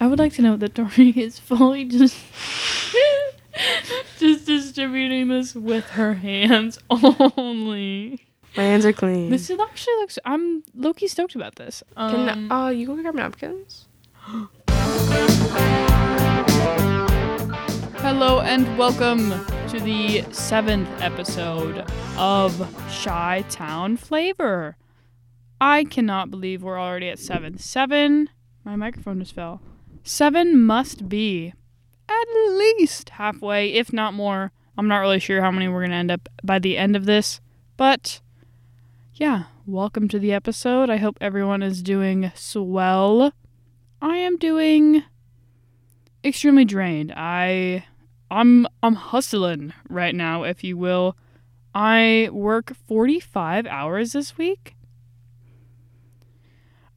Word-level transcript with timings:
I 0.00 0.06
would 0.06 0.18
like 0.18 0.32
to 0.34 0.42
know 0.42 0.56
that 0.56 0.74
Tori 0.74 1.10
is 1.16 1.38
fully 1.38 1.84
just 1.84 2.16
just 4.18 4.46
distributing 4.46 5.28
this 5.28 5.54
with 5.54 5.84
her 5.90 6.14
hands 6.14 6.78
only. 6.90 8.26
My 8.56 8.62
hands 8.62 8.84
are 8.86 8.92
clean. 8.92 9.30
This 9.30 9.50
is 9.50 9.58
actually 9.60 9.94
looks. 9.96 10.18
I'm 10.24 10.62
Loki 10.74 11.06
stoked 11.08 11.34
about 11.34 11.56
this. 11.56 11.82
Can 11.96 12.28
Um, 12.28 12.52
uh, 12.52 12.68
you 12.70 12.86
go 12.86 12.96
grab 13.00 13.14
napkins? 13.14 13.86
hello 18.00 18.40
and 18.40 18.78
welcome 18.78 19.30
to 19.68 19.78
the 19.80 20.22
seventh 20.32 20.88
episode 21.00 21.84
of 22.16 22.56
Chi 23.02 23.44
Town 23.50 23.96
Flavor. 23.96 24.76
I 25.60 25.84
cannot 25.84 26.30
believe 26.30 26.62
we're 26.62 26.78
already 26.80 27.08
at 27.08 27.18
seven. 27.18 27.58
Seven. 27.58 28.30
My 28.68 28.76
microphone 28.76 29.18
just 29.18 29.34
fell. 29.34 29.62
Seven 30.02 30.60
must 30.60 31.08
be 31.08 31.54
at 32.06 32.24
least 32.50 33.08
halfway, 33.08 33.72
if 33.72 33.94
not 33.94 34.12
more. 34.12 34.52
I'm 34.76 34.86
not 34.86 34.98
really 34.98 35.20
sure 35.20 35.40
how 35.40 35.50
many 35.50 35.68
we're 35.68 35.80
gonna 35.80 35.94
end 35.94 36.10
up 36.10 36.28
by 36.44 36.58
the 36.58 36.76
end 36.76 36.94
of 36.94 37.06
this, 37.06 37.40
but 37.78 38.20
yeah, 39.14 39.44
welcome 39.64 40.06
to 40.08 40.18
the 40.18 40.34
episode. 40.34 40.90
I 40.90 40.98
hope 40.98 41.16
everyone 41.18 41.62
is 41.62 41.82
doing 41.82 42.30
swell. 42.34 43.32
I 44.02 44.18
am 44.18 44.36
doing 44.36 45.02
extremely 46.22 46.66
drained. 46.66 47.10
I 47.16 47.86
I'm 48.30 48.66
I'm 48.82 48.96
hustling 48.96 49.72
right 49.88 50.14
now, 50.14 50.42
if 50.42 50.62
you 50.62 50.76
will. 50.76 51.16
I 51.74 52.28
work 52.32 52.74
45 52.86 53.66
hours 53.66 54.12
this 54.12 54.36
week. 54.36 54.74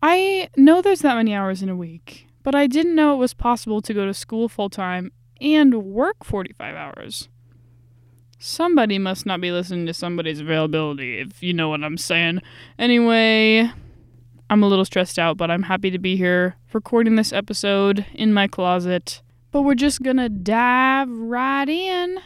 I 0.01 0.49
know 0.57 0.81
there's 0.81 1.01
that 1.01 1.15
many 1.15 1.33
hours 1.33 1.61
in 1.61 1.69
a 1.69 1.75
week, 1.75 2.27
but 2.43 2.55
I 2.55 2.67
didn't 2.67 2.95
know 2.95 3.13
it 3.13 3.17
was 3.17 3.33
possible 3.33 3.81
to 3.81 3.93
go 3.93 4.05
to 4.05 4.13
school 4.13 4.49
full 4.49 4.69
time 4.69 5.11
and 5.39 5.83
work 5.83 6.23
45 6.23 6.75
hours. 6.75 7.29
Somebody 8.39 8.97
must 8.97 9.27
not 9.27 9.39
be 9.39 9.51
listening 9.51 9.85
to 9.85 9.93
somebody's 9.93 10.39
availability, 10.39 11.19
if 11.19 11.43
you 11.43 11.53
know 11.53 11.69
what 11.69 11.83
I'm 11.83 11.97
saying. 11.97 12.41
Anyway, 12.79 13.69
I'm 14.49 14.63
a 14.63 14.67
little 14.67 14.85
stressed 14.85 15.19
out, 15.19 15.37
but 15.37 15.51
I'm 15.51 15.63
happy 15.63 15.91
to 15.91 15.99
be 15.99 16.17
here 16.17 16.55
recording 16.73 17.15
this 17.15 17.31
episode 17.31 18.05
in 18.13 18.33
my 18.33 18.47
closet. 18.47 19.21
But 19.51 19.61
we're 19.61 19.75
just 19.75 20.01
gonna 20.01 20.29
dive 20.29 21.09
right 21.11 21.69
in 21.69 22.17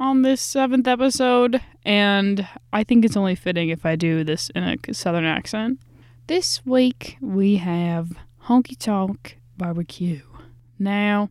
on 0.00 0.22
this 0.22 0.40
seventh 0.40 0.88
episode, 0.88 1.60
and 1.84 2.48
I 2.72 2.82
think 2.82 3.04
it's 3.04 3.16
only 3.16 3.36
fitting 3.36 3.68
if 3.68 3.86
I 3.86 3.94
do 3.94 4.24
this 4.24 4.50
in 4.50 4.64
a 4.64 4.92
southern 4.92 5.24
accent. 5.24 5.78
This 6.28 6.64
week 6.64 7.16
we 7.20 7.56
have 7.56 8.12
Honky 8.44 8.78
Tonk 8.78 9.40
Barbecue. 9.56 10.22
Now, 10.78 11.30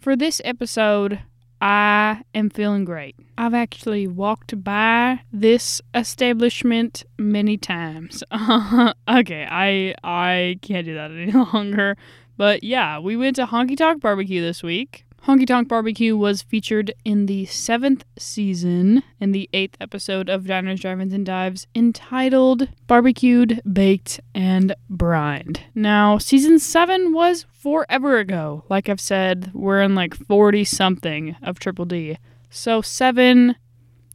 for 0.00 0.16
this 0.16 0.40
episode, 0.42 1.20
I 1.60 2.22
am 2.34 2.48
feeling 2.48 2.86
great. 2.86 3.14
I've 3.36 3.52
actually 3.52 4.06
walked 4.06 4.64
by 4.64 5.20
this 5.32 5.82
establishment 5.94 7.04
many 7.18 7.58
times. 7.58 8.24
okay, 8.32 9.46
I 9.50 9.94
I 10.02 10.58
can't 10.62 10.86
do 10.86 10.94
that 10.94 11.10
any 11.10 11.32
longer. 11.52 11.98
But 12.38 12.64
yeah, 12.64 12.98
we 12.98 13.18
went 13.18 13.36
to 13.36 13.44
Honky 13.44 13.76
Tonk 13.76 14.00
Barbecue 14.00 14.40
this 14.40 14.62
week. 14.62 15.04
Honky 15.26 15.46
Tonk 15.46 15.68
Barbecue 15.68 16.16
was 16.16 16.42
featured 16.42 16.92
in 17.04 17.26
the 17.26 17.46
seventh 17.46 18.04
season 18.18 19.04
in 19.20 19.30
the 19.30 19.48
eighth 19.52 19.76
episode 19.80 20.28
of 20.28 20.48
Diners, 20.48 20.80
Drive-Ins, 20.80 21.12
and 21.12 21.24
Dives 21.24 21.68
entitled 21.76 22.68
Barbecued, 22.88 23.60
Baked, 23.72 24.18
and 24.34 24.74
Brined. 24.90 25.62
Now, 25.76 26.18
season 26.18 26.58
seven 26.58 27.12
was 27.12 27.46
forever 27.52 28.18
ago. 28.18 28.64
Like 28.68 28.88
I've 28.88 29.00
said, 29.00 29.52
we're 29.54 29.80
in 29.80 29.94
like 29.94 30.12
40 30.12 30.64
something 30.64 31.36
of 31.40 31.60
Triple 31.60 31.84
D. 31.84 32.18
So, 32.50 32.82
seven, 32.82 33.54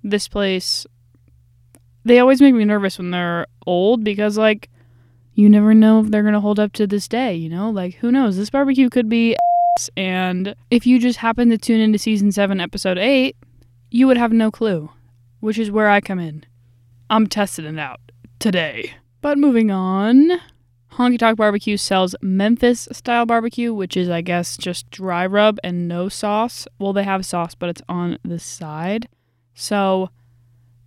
this 0.04 0.28
place, 0.28 0.86
they 2.04 2.20
always 2.20 2.42
make 2.42 2.54
me 2.54 2.66
nervous 2.66 2.98
when 2.98 3.12
they're 3.12 3.48
old 3.66 4.04
because, 4.04 4.38
like, 4.38 4.70
you 5.36 5.48
never 5.48 5.74
know 5.74 6.02
if 6.02 6.12
they're 6.12 6.24
going 6.24 6.34
to 6.34 6.42
hold 6.42 6.60
up 6.60 6.74
to 6.74 6.86
this 6.86 7.08
day, 7.08 7.34
you 7.34 7.48
know? 7.48 7.70
Like, 7.70 7.96
who 7.96 8.12
knows? 8.12 8.36
This 8.36 8.50
barbecue 8.50 8.90
could 8.90 9.08
be 9.08 9.38
and 9.96 10.56
if 10.72 10.86
you 10.86 11.00
just 11.00 11.20
happen 11.20 11.50
to 11.50 11.58
tune 11.58 11.80
into 11.80 11.98
season 11.98 12.32
7, 12.32 12.60
episode 12.60 12.98
8, 12.98 13.36
you 13.92 14.08
would 14.08 14.18
have 14.18 14.32
no 14.32 14.52
clue, 14.52 14.90
which 15.40 15.58
is 15.58 15.72
where 15.72 15.90
I 15.90 16.02
come 16.02 16.20
in. 16.20 16.44
I'm 17.10 17.28
testing 17.28 17.66
it 17.66 17.80
out 17.80 18.00
today. 18.40 18.94
But 19.22 19.38
moving 19.38 19.72
on, 19.72 20.40
Honky 20.94 21.20
Tonk 21.20 21.38
Barbecue 21.38 21.78
sells 21.78 22.16
Memphis 22.22 22.88
style 22.92 23.26
barbecue, 23.26 23.74
which 23.74 23.96
is, 23.96 24.10
I 24.10 24.22
guess, 24.22 24.58
just 24.58 24.90
dry 24.90 25.26
rub 25.26 25.60
and 25.64 25.88
no 25.88 26.10
sauce. 26.10 26.68
Well, 26.80 26.94
they 26.94 27.04
have 27.04 27.26
sauce, 27.26 27.56
but 27.56 27.70
it's 27.70 27.82
on 27.88 28.18
the 28.24 28.40
side. 28.40 29.08
So 29.54 30.10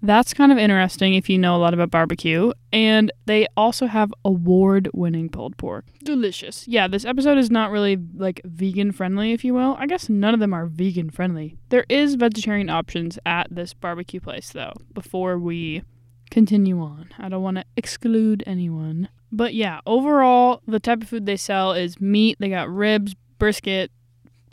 that's 0.02 0.34
kind 0.34 0.50
of 0.50 0.58
interesting 0.58 1.14
if 1.14 1.28
you 1.28 1.38
know 1.38 1.56
a 1.56 1.58
lot 1.58 1.74
about 1.74 1.90
barbecue. 1.90 2.52
And 2.72 3.12
they 3.26 3.46
also 3.56 3.86
have 3.86 4.12
award 4.24 4.88
winning 4.94 5.28
pulled 5.28 5.56
pork. 5.56 5.86
Delicious. 6.04 6.66
Yeah, 6.66 6.88
this 6.88 7.04
episode 7.04 7.38
is 7.38 7.50
not 7.50 7.70
really 7.70 7.98
like 8.14 8.40
vegan 8.44 8.92
friendly, 8.92 9.32
if 9.32 9.44
you 9.44 9.54
will. 9.54 9.76
I 9.78 9.86
guess 9.86 10.08
none 10.08 10.34
of 10.34 10.40
them 10.40 10.54
are 10.54 10.66
vegan 10.66 11.10
friendly. 11.10 11.56
There 11.68 11.84
is 11.88 12.14
vegetarian 12.14 12.70
options 12.70 13.18
at 13.26 13.48
this 13.50 13.74
barbecue 13.74 14.20
place, 14.20 14.50
though, 14.50 14.72
before 14.92 15.38
we 15.38 15.82
continue 16.30 16.80
on. 16.80 17.10
I 17.18 17.28
don't 17.28 17.42
want 17.42 17.58
to 17.58 17.64
exclude 17.76 18.44
anyone. 18.46 19.08
But 19.32 19.54
yeah, 19.54 19.80
overall, 19.86 20.62
the 20.66 20.80
type 20.80 21.02
of 21.02 21.08
food 21.08 21.26
they 21.26 21.36
sell 21.36 21.72
is 21.72 22.00
meat. 22.00 22.36
They 22.40 22.48
got 22.48 22.68
ribs, 22.68 23.14
brisket, 23.38 23.90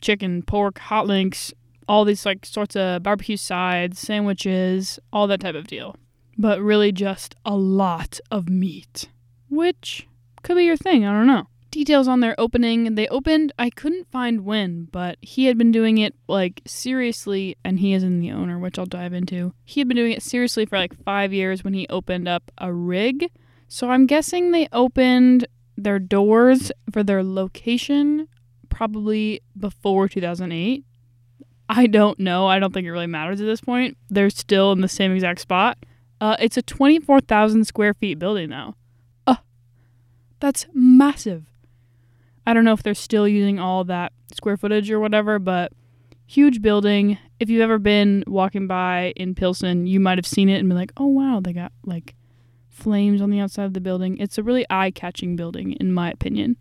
chicken, 0.01 0.43
pork, 0.43 0.77
hot 0.79 1.07
links, 1.07 1.53
all 1.87 2.05
these 2.05 2.25
like 2.25 2.45
sorts 2.45 2.75
of 2.75 3.03
barbecue 3.03 3.37
sides, 3.37 3.99
sandwiches, 3.99 4.99
all 5.11 5.27
that 5.27 5.39
type 5.39 5.55
of 5.55 5.67
deal. 5.67 5.95
But 6.37 6.61
really 6.61 6.91
just 6.91 7.35
a 7.45 7.55
lot 7.55 8.19
of 8.29 8.49
meat, 8.49 9.09
which 9.49 10.07
could 10.43 10.55
be 10.55 10.65
your 10.65 10.77
thing, 10.77 11.05
I 11.05 11.11
don't 11.11 11.27
know. 11.27 11.47
Details 11.71 12.07
on 12.07 12.21
their 12.21 12.39
opening. 12.39 12.95
They 12.95 13.07
opened, 13.09 13.51
I 13.59 13.69
couldn't 13.69 14.09
find 14.11 14.45
when, 14.45 14.85
but 14.85 15.17
he 15.21 15.45
had 15.45 15.57
been 15.57 15.71
doing 15.71 15.97
it 15.97 16.15
like 16.27 16.61
seriously, 16.65 17.57
and 17.63 17.79
he 17.79 17.93
is 17.93 18.03
in 18.03 18.19
the 18.19 18.31
owner, 18.31 18.57
which 18.57 18.79
I'll 18.79 18.85
dive 18.85 19.13
into. 19.13 19.53
He 19.65 19.81
had 19.81 19.87
been 19.87 19.97
doing 19.97 20.13
it 20.13 20.23
seriously 20.23 20.65
for 20.65 20.77
like 20.77 21.03
five 21.03 21.33
years 21.33 21.63
when 21.63 21.73
he 21.73 21.87
opened 21.89 22.27
up 22.27 22.51
a 22.57 22.71
rig. 22.71 23.29
So 23.67 23.89
I'm 23.89 24.05
guessing 24.05 24.51
they 24.51 24.69
opened 24.71 25.47
their 25.75 25.99
doors 25.99 26.71
for 26.91 27.03
their 27.03 27.23
location 27.23 28.27
probably 28.69 29.41
before 29.57 30.07
2008. 30.07 30.85
I 31.69 31.87
don't 31.87 32.19
know. 32.19 32.47
I 32.47 32.59
don't 32.59 32.73
think 32.73 32.85
it 32.85 32.91
really 32.91 33.07
matters 33.07 33.41
at 33.41 33.45
this 33.45 33.61
point. 33.61 33.97
They're 34.09 34.29
still 34.29 34.71
in 34.71 34.81
the 34.81 34.87
same 34.87 35.13
exact 35.13 35.41
spot. 35.41 35.77
Uh, 36.19 36.35
it's 36.39 36.57
a 36.57 36.61
24,000 36.61 37.65
square 37.65 37.93
feet 37.93 38.19
building 38.19 38.49
now. 38.49 38.75
Uh, 39.25 39.35
that's 40.39 40.65
massive. 40.73 41.45
I 42.45 42.53
don't 42.53 42.63
know 42.63 42.73
if 42.73 42.83
they're 42.83 42.93
still 42.93 43.27
using 43.27 43.59
all 43.59 43.83
that 43.85 44.13
square 44.33 44.57
footage 44.57 44.89
or 44.89 44.99
whatever, 44.99 45.37
but 45.37 45.73
huge 46.25 46.61
building. 46.61 47.17
If 47.39 47.49
you've 47.49 47.61
ever 47.61 47.77
been 47.77 48.23
walking 48.25 48.67
by 48.67 49.13
in 49.15 49.35
Pilsen, 49.35 49.85
you 49.85 49.99
might 49.99 50.17
have 50.17 50.25
seen 50.25 50.49
it 50.49 50.59
and 50.59 50.69
been 50.69 50.77
like, 50.77 50.93
oh 50.97 51.07
wow, 51.07 51.41
they 51.43 51.53
got 51.53 51.73
like 51.85 52.15
flames 52.69 53.21
on 53.21 53.29
the 53.29 53.39
outside 53.39 53.65
of 53.65 53.73
the 53.73 53.81
building. 53.81 54.17
It's 54.17 54.37
a 54.37 54.43
really 54.43 54.65
eye 54.69 54.91
catching 54.91 55.35
building, 55.35 55.73
in 55.73 55.91
my 55.91 56.09
opinion. 56.09 56.55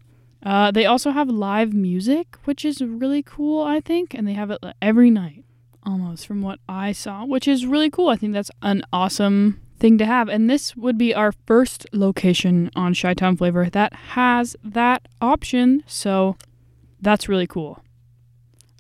Uh, 0.47 0.71
they 0.71 0.87
also 0.87 1.11
have 1.11 1.29
live 1.29 1.75
music, 1.75 2.37
which 2.45 2.65
is 2.65 2.81
really 2.81 3.21
cool, 3.21 3.65
I 3.65 3.81
think, 3.81 4.15
and 4.15 4.29
they 4.29 4.35
have 4.35 4.53
it 4.53 4.61
every 4.81 5.11
night, 5.11 5.45
almost 5.83 6.25
from 6.25 6.41
what 6.41 6.61
I 6.69 6.93
saw, 6.93 7.25
which 7.25 7.49
is 7.49 7.67
really 7.67 7.91
cool. 7.91 8.11
I 8.11 8.17
think 8.17 8.33
that's 8.33 8.53
an 8.63 8.85
awesome 8.93 9.61
thing 9.81 9.99
to 9.99 10.07
have. 10.07 10.29
And 10.29 10.49
this 10.49 10.77
would 10.77 10.97
be 10.97 11.13
our 11.13 11.33
first 11.33 11.85
location 11.93 12.71
on 12.77 12.95
Chi 12.95 13.13
Town 13.15 13.37
Flavor 13.37 13.69
that 13.71 13.93
has 13.93 14.55
that 14.63 15.09
option, 15.21 15.83
so 15.89 16.37
that's 17.01 17.29
really 17.29 17.49
cool. 17.49 17.83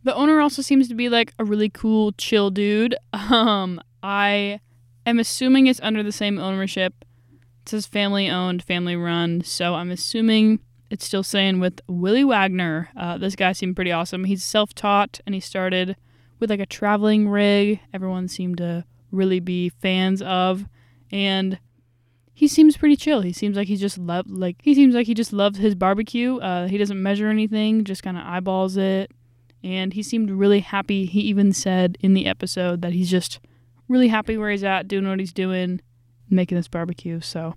The 0.04 0.14
owner 0.14 0.40
also 0.40 0.62
seems 0.62 0.86
to 0.86 0.94
be 0.94 1.08
like 1.08 1.34
a 1.36 1.44
really 1.44 1.69
cool, 1.69 2.12
chill 2.12 2.50
dude. 2.50 2.94
Um, 3.12 3.80
I 4.04 4.60
am 5.04 5.19
assuming 5.19 5.66
it's 5.66 5.80
under 5.82 6.04
the 6.04 6.12
same 6.12 6.38
ownership. 6.38 6.94
It 7.62 7.70
says 7.70 7.86
family 7.86 8.30
owned, 8.30 8.62
family 8.62 8.94
run, 8.94 9.42
so 9.42 9.74
I'm 9.74 9.90
assuming 9.90 10.60
it's 10.90 11.04
still 11.04 11.22
saying 11.22 11.60
with 11.60 11.80
Willie 11.88 12.24
Wagner. 12.24 12.90
Uh, 12.96 13.18
this 13.18 13.36
guy 13.36 13.52
seemed 13.52 13.76
pretty 13.76 13.92
awesome. 13.92 14.24
He's 14.24 14.44
self 14.44 14.74
taught 14.74 15.20
and 15.26 15.34
he 15.34 15.40
started 15.40 15.96
with 16.38 16.50
like 16.50 16.60
a 16.60 16.66
traveling 16.66 17.28
rig. 17.28 17.80
Everyone 17.92 18.28
seemed 18.28 18.58
to 18.58 18.84
really 19.10 19.40
be 19.40 19.68
fans 19.68 20.22
of, 20.22 20.66
and 21.10 21.58
he 22.32 22.46
seems 22.48 22.76
pretty 22.76 22.96
chill. 22.96 23.22
He 23.22 23.32
seems 23.32 23.56
like 23.56 23.68
he 23.68 23.76
just 23.76 23.98
loved 23.98 24.30
like 24.30 24.56
he 24.62 24.74
seems 24.74 24.94
like 24.94 25.06
he 25.06 25.14
just 25.14 25.32
loves 25.32 25.58
his 25.58 25.74
barbecue. 25.74 26.38
Uh, 26.38 26.68
he 26.68 26.78
doesn't 26.78 27.02
measure 27.02 27.28
anything, 27.28 27.84
just 27.84 28.02
kind 28.02 28.16
of 28.16 28.24
eyeballs 28.24 28.76
it, 28.76 29.10
and 29.64 29.94
he 29.94 30.02
seemed 30.02 30.30
really 30.30 30.60
happy. 30.60 31.06
He 31.06 31.20
even 31.22 31.52
said 31.52 31.96
in 32.00 32.14
the 32.14 32.26
episode 32.26 32.82
that 32.82 32.92
he's 32.92 33.10
just 33.10 33.40
really 33.88 34.08
happy 34.08 34.36
where 34.36 34.50
he's 34.50 34.64
at, 34.64 34.88
doing 34.88 35.08
what 35.08 35.20
he's 35.20 35.32
doing, 35.32 35.80
making 36.28 36.56
this 36.56 36.68
barbecue. 36.68 37.20
So 37.20 37.54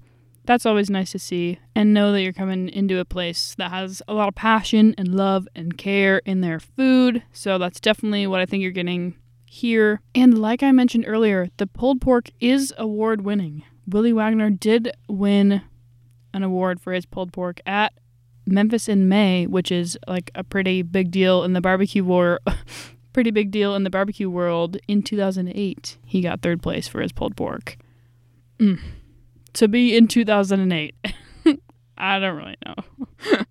That's 0.49 0.65
always 0.65 0.89
nice 0.89 1.11
to 1.11 1.19
see 1.19 1.59
and 1.75 1.93
know 1.93 2.11
that 2.11 2.23
you're 2.23 2.33
coming 2.33 2.69
into 2.69 2.97
a 2.97 3.05
place 3.05 3.53
that 3.59 3.69
has 3.69 4.01
a 4.07 4.15
lot 4.15 4.29
of 4.29 4.33
passion 4.33 4.95
and 4.97 5.13
love 5.13 5.47
and 5.55 5.77
care 5.77 6.23
in 6.25 6.41
their 6.41 6.59
food. 6.59 7.21
So 7.31 7.59
that's 7.59 7.79
definitely 7.79 8.25
what 8.25 8.39
I 8.39 8.47
think 8.47 8.63
you're 8.63 8.71
getting 8.71 9.13
here. 9.45 10.01
And 10.15 10.39
like 10.39 10.63
I 10.63 10.71
mentioned 10.71 11.05
earlier, 11.07 11.49
the 11.57 11.67
pulled 11.67 12.01
pork 12.01 12.31
is 12.39 12.73
award 12.79 13.21
winning. 13.21 13.63
Willie 13.87 14.11
Wagner 14.11 14.49
did 14.49 14.91
win 15.07 15.61
an 16.33 16.41
award 16.41 16.81
for 16.81 16.93
his 16.93 17.05
pulled 17.05 17.31
pork 17.31 17.59
at 17.67 17.93
Memphis 18.47 18.89
in 18.89 19.07
May, 19.07 19.45
which 19.45 19.71
is 19.71 19.99
like 20.07 20.31
a 20.33 20.43
pretty 20.43 20.81
big 20.81 21.11
deal 21.11 21.43
in 21.43 21.53
the 21.53 21.61
barbecue 21.61 22.03
war. 22.03 22.39
pretty 23.13 23.29
big 23.29 23.51
deal 23.51 23.75
in 23.75 23.83
the 23.83 23.91
barbecue 23.91 24.31
world 24.31 24.77
in 24.87 25.03
2008. 25.03 25.97
He 26.05 26.21
got 26.21 26.41
third 26.41 26.63
place 26.63 26.87
for 26.87 27.01
his 27.01 27.11
pulled 27.11 27.37
pork. 27.37 27.77
Mm. 28.57 28.79
To 29.53 29.67
be 29.67 29.95
in 29.95 30.07
2008. 30.07 30.95
I 31.97 32.19
don't 32.19 32.37
really 32.37 32.55
know. 32.65 33.43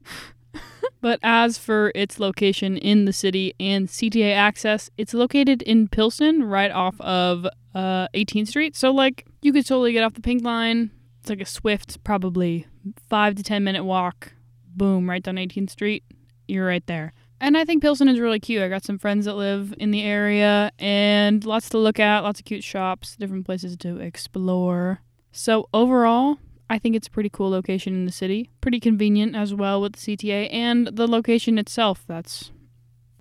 but 1.00 1.21
as 1.23 1.59
for 1.59 1.93
its 1.95 2.19
location 2.19 2.77
in 2.77 3.05
the 3.05 3.12
city 3.12 3.55
and 3.61 3.89
CTA 3.89 4.35
access, 4.35 4.91
it's 4.97 5.15
located 5.15 5.62
in 5.62 5.89
Pilsen, 5.89 6.45
right 6.45 6.71
off 6.71 7.00
of 7.00 7.47
uh, 7.75 8.09
18th 8.15 8.49
Street. 8.49 8.77
So, 8.77 8.91
like, 8.91 9.27
you 9.43 9.53
could 9.53 9.67
totally 9.67 9.93
get 9.93 10.03
off 10.03 10.15
the 10.15 10.21
pink 10.21 10.43
line. 10.43 10.91
It's 11.21 11.29
like 11.29 11.41
a 11.41 11.47
swift, 11.47 12.03
probably 12.05 12.67
five 13.09 13.35
to 13.35 13.43
10 13.43 13.62
minute 13.62 13.85
walk. 13.85 14.33
Boom, 14.67 15.09
right 15.09 15.23
down 15.23 15.37
18th 15.37 15.71
Street. 15.71 16.05
You're 16.47 16.67
right 16.67 16.87
there. 16.87 17.12
And 17.41 17.56
I 17.56 17.65
think 17.65 17.83
Pilsen 17.83 18.09
is 18.09 18.19
really 18.19 18.41
cute. 18.41 18.62
I 18.62 18.69
got 18.69 18.85
some 18.85 18.99
friends 18.99 19.27
that 19.27 19.35
live 19.35 19.73
in 19.79 19.91
the 19.91 20.03
area 20.03 20.73
and 20.79 21.45
lots 21.45 21.69
to 21.71 21.79
look 21.79 22.00
at, 22.00 22.25
lots 22.25 22.41
of 22.41 22.47
cute 22.47 22.65
shops, 22.65 23.15
different 23.17 23.47
places 23.47 23.77
to 23.79 23.99
explore. 23.99 25.00
So, 25.40 25.69
overall, 25.73 26.38
I 26.69 26.81
think 26.81 26.96
it's 26.96 27.06
a 27.06 27.12
pretty 27.12 27.29
cool 27.29 27.49
location 27.49 27.94
in 27.94 28.06
the 28.06 28.11
city. 28.11 28.50
Pretty 28.61 28.81
convenient 28.81 29.37
as 29.37 29.55
well 29.55 29.81
with 29.81 29.93
the 29.93 30.17
CTA 30.17 30.52
and 30.52 30.88
the 30.88 31.06
location 31.06 31.58
itself. 31.58 32.02
That's, 32.08 32.50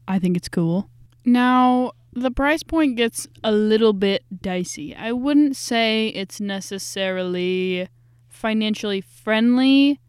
I 0.07 0.17
think 0.17 0.35
it's 0.35 0.49
cool. 0.49 0.89
Now, 1.25 1.91
the 2.13 2.31
price 2.31 2.63
point 2.63 2.97
gets 2.97 3.27
a 3.43 3.51
little 3.51 3.93
bit 3.93 4.25
dicey. 4.41 4.95
I 4.95 5.11
wouldn't 5.11 5.55
say 5.57 6.07
it's 6.07 6.41
necessarily 6.41 7.87
financially 8.29 9.01
friendly. 9.01 9.99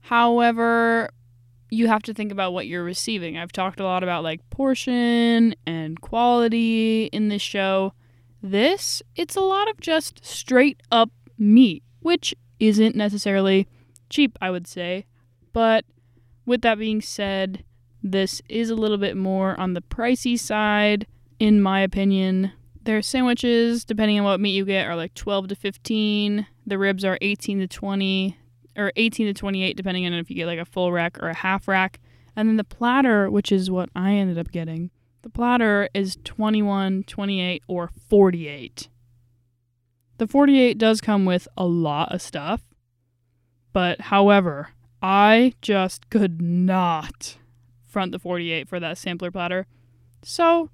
However, 0.00 1.10
you 1.68 1.88
have 1.88 2.02
to 2.04 2.14
think 2.14 2.32
about 2.32 2.54
what 2.54 2.68
you're 2.68 2.82
receiving. 2.82 3.36
I've 3.36 3.52
talked 3.52 3.80
a 3.80 3.84
lot 3.84 4.02
about 4.02 4.24
like 4.24 4.48
portion 4.48 5.54
and 5.66 6.00
quality 6.00 7.10
in 7.12 7.28
this 7.28 7.42
show. 7.42 7.92
This, 8.42 9.02
it's 9.14 9.36
a 9.36 9.42
lot 9.42 9.68
of 9.68 9.78
just 9.78 10.24
straight 10.24 10.82
up 10.90 11.10
meat, 11.40 11.82
which 12.00 12.34
isn't 12.60 12.94
necessarily 12.94 13.66
cheap, 14.08 14.38
I 14.40 14.50
would 14.50 14.66
say. 14.66 15.06
But 15.52 15.84
with 16.46 16.62
that 16.62 16.78
being 16.78 17.00
said, 17.00 17.64
this 18.02 18.40
is 18.48 18.70
a 18.70 18.74
little 18.74 18.98
bit 18.98 19.16
more 19.16 19.58
on 19.58 19.74
the 19.74 19.80
pricey 19.80 20.38
side, 20.38 21.06
in 21.38 21.60
my 21.60 21.80
opinion. 21.80 22.52
Their 22.82 23.02
sandwiches, 23.02 23.84
depending 23.84 24.18
on 24.18 24.24
what 24.24 24.40
meat 24.40 24.52
you 24.52 24.64
get, 24.64 24.86
are 24.86 24.96
like 24.96 25.14
12 25.14 25.48
to 25.48 25.54
15. 25.54 26.46
The 26.66 26.78
ribs 26.78 27.04
are 27.04 27.18
18 27.20 27.58
to 27.60 27.66
20, 27.66 28.38
or 28.76 28.92
18 28.96 29.26
to 29.26 29.34
28, 29.34 29.76
depending 29.76 30.06
on 30.06 30.14
if 30.14 30.30
you 30.30 30.36
get 30.36 30.46
like 30.46 30.58
a 30.58 30.64
full 30.64 30.92
rack 30.92 31.22
or 31.22 31.28
a 31.28 31.34
half 31.34 31.68
rack. 31.68 32.00
And 32.36 32.48
then 32.48 32.56
the 32.56 32.64
platter, 32.64 33.30
which 33.30 33.52
is 33.52 33.70
what 33.70 33.90
I 33.94 34.12
ended 34.12 34.38
up 34.38 34.50
getting, 34.50 34.90
the 35.22 35.30
platter 35.30 35.88
is 35.92 36.16
21, 36.24 37.04
28, 37.04 37.62
or 37.68 37.90
48. 38.08 38.88
The 40.20 40.26
48 40.26 40.76
does 40.76 41.00
come 41.00 41.24
with 41.24 41.48
a 41.56 41.64
lot 41.64 42.12
of 42.12 42.20
stuff, 42.20 42.60
but 43.72 44.02
however, 44.02 44.68
I 45.00 45.54
just 45.62 46.10
could 46.10 46.42
not 46.42 47.38
front 47.86 48.12
the 48.12 48.18
48 48.18 48.68
for 48.68 48.78
that 48.78 48.98
sampler 48.98 49.30
platter. 49.30 49.66
So 50.22 50.68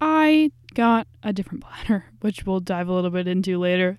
I 0.00 0.52
got 0.72 1.06
a 1.22 1.34
different 1.34 1.64
platter, 1.64 2.06
which 2.22 2.46
we'll 2.46 2.60
dive 2.60 2.88
a 2.88 2.94
little 2.94 3.10
bit 3.10 3.28
into 3.28 3.58
later. 3.58 3.98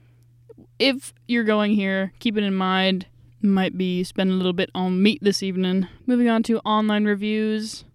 If 0.80 1.14
you're 1.28 1.44
going 1.44 1.76
here, 1.76 2.12
keep 2.18 2.36
it 2.36 2.44
in 2.44 2.56
mind. 2.56 3.06
Might 3.44 3.78
be 3.78 4.04
spending 4.04 4.34
a 4.34 4.38
little 4.38 4.54
bit 4.54 4.72
on 4.74 5.04
meat 5.04 5.20
this 5.22 5.44
evening. 5.44 5.88
Moving 6.08 6.30
on 6.30 6.42
to 6.42 6.58
online 6.62 7.06
reviews. 7.06 7.86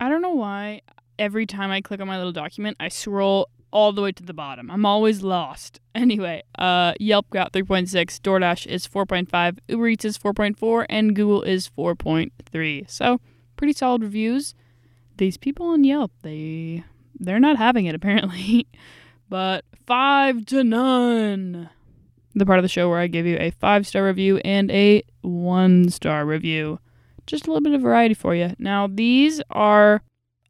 I 0.00 0.08
don't 0.08 0.20
know 0.20 0.34
why 0.34 0.80
every 1.16 1.46
time 1.46 1.70
I 1.70 1.80
click 1.80 2.00
on 2.00 2.08
my 2.08 2.16
little 2.16 2.32
document, 2.32 2.76
I 2.80 2.88
scroll 2.88 3.50
all 3.72 3.92
the 3.92 4.02
way 4.02 4.12
to 4.12 4.22
the 4.22 4.34
bottom. 4.34 4.70
I'm 4.70 4.86
always 4.86 5.22
lost. 5.22 5.80
Anyway, 5.92 6.40
uh, 6.56 6.94
Yelp 7.00 7.28
got 7.30 7.52
3.6, 7.52 7.90
DoorDash 8.20 8.64
is 8.68 8.86
4.5, 8.86 9.58
Uber 9.66 9.88
Eats 9.88 10.04
is 10.04 10.16
4.4, 10.16 10.86
and 10.88 11.16
Google 11.16 11.42
is 11.42 11.68
4.3. 11.76 12.88
So, 12.88 13.20
pretty 13.56 13.72
solid 13.72 14.02
reviews. 14.02 14.54
These 15.16 15.36
people 15.36 15.66
on 15.66 15.82
Yelp, 15.82 16.12
they 16.22 16.84
they're 17.18 17.40
not 17.40 17.56
having 17.56 17.86
it 17.86 17.94
apparently. 17.96 18.68
but 19.28 19.64
5 19.86 20.46
to 20.46 20.62
none. 20.62 21.68
The 22.36 22.46
part 22.46 22.60
of 22.60 22.62
the 22.62 22.68
show 22.68 22.88
where 22.88 23.00
I 23.00 23.08
give 23.08 23.26
you 23.26 23.36
a 23.36 23.50
5-star 23.50 24.04
review 24.04 24.38
and 24.38 24.70
a 24.70 25.02
1-star 25.24 26.24
review. 26.24 26.78
Just 27.26 27.46
a 27.46 27.50
little 27.50 27.62
bit 27.62 27.74
of 27.74 27.82
variety 27.82 28.14
for 28.14 28.32
you. 28.32 28.54
Now, 28.60 28.86
these 28.86 29.42
are 29.50 30.02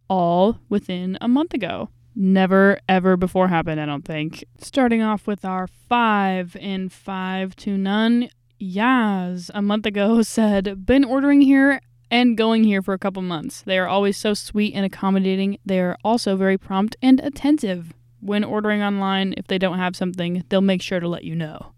all 0.06 0.58
within 0.68 1.16
a 1.22 1.28
month 1.28 1.54
ago 1.54 1.88
never 2.14 2.78
ever 2.88 3.16
before 3.16 3.48
happened, 3.48 3.80
I 3.80 3.86
don't 3.86 4.04
think. 4.04 4.44
Starting 4.58 5.02
off 5.02 5.26
with 5.26 5.44
our 5.44 5.66
five 5.66 6.56
in 6.56 6.88
five 6.88 7.56
to 7.56 7.76
none. 7.76 8.30
Yaz, 8.60 9.50
a 9.54 9.62
month 9.62 9.86
ago, 9.86 10.22
said, 10.22 10.84
Been 10.84 11.04
ordering 11.04 11.40
here 11.40 11.80
and 12.10 12.36
going 12.36 12.64
here 12.64 12.82
for 12.82 12.92
a 12.92 12.98
couple 12.98 13.22
months. 13.22 13.62
They 13.62 13.78
are 13.78 13.88
always 13.88 14.16
so 14.16 14.34
sweet 14.34 14.74
and 14.74 14.84
accommodating. 14.84 15.58
They 15.64 15.80
are 15.80 15.96
also 16.04 16.36
very 16.36 16.58
prompt 16.58 16.96
and 17.00 17.20
attentive. 17.20 17.94
When 18.20 18.44
ordering 18.44 18.82
online, 18.82 19.34
if 19.38 19.46
they 19.46 19.56
don't 19.56 19.78
have 19.78 19.96
something, 19.96 20.44
they'll 20.48 20.60
make 20.60 20.82
sure 20.82 21.00
to 21.00 21.08
let 21.08 21.24
you 21.24 21.34
know. 21.34 21.72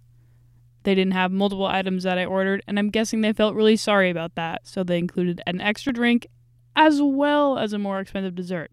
They 0.83 0.97
didn't 0.97 1.13
have 1.13 1.31
multiple 1.31 1.67
items 1.67 2.03
that 2.03 2.19
I 2.19 2.25
ordered, 2.25 2.63
and 2.67 2.79
I'm 2.79 2.91
guessing 2.91 3.21
they 3.21 3.33
felt 3.33 3.55
really 3.55 3.77
sorry 3.77 4.11
about 4.11 4.35
that, 4.35 4.67
so 4.67 4.83
they 4.83 4.99
included 4.99 5.41
an 5.47 5.61
extra 5.61 5.93
drink 5.93 6.27
as 6.75 7.01
well 7.01 7.59
as 7.59 7.73
a 7.73 7.79
more 7.79 8.01
expensive 8.01 8.35
dessert. 8.35 8.73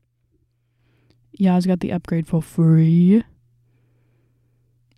Yaz 1.37 1.67
got 1.67 1.79
the 1.79 1.91
upgrade 1.91 2.27
for 2.27 2.41
free. 2.41 3.23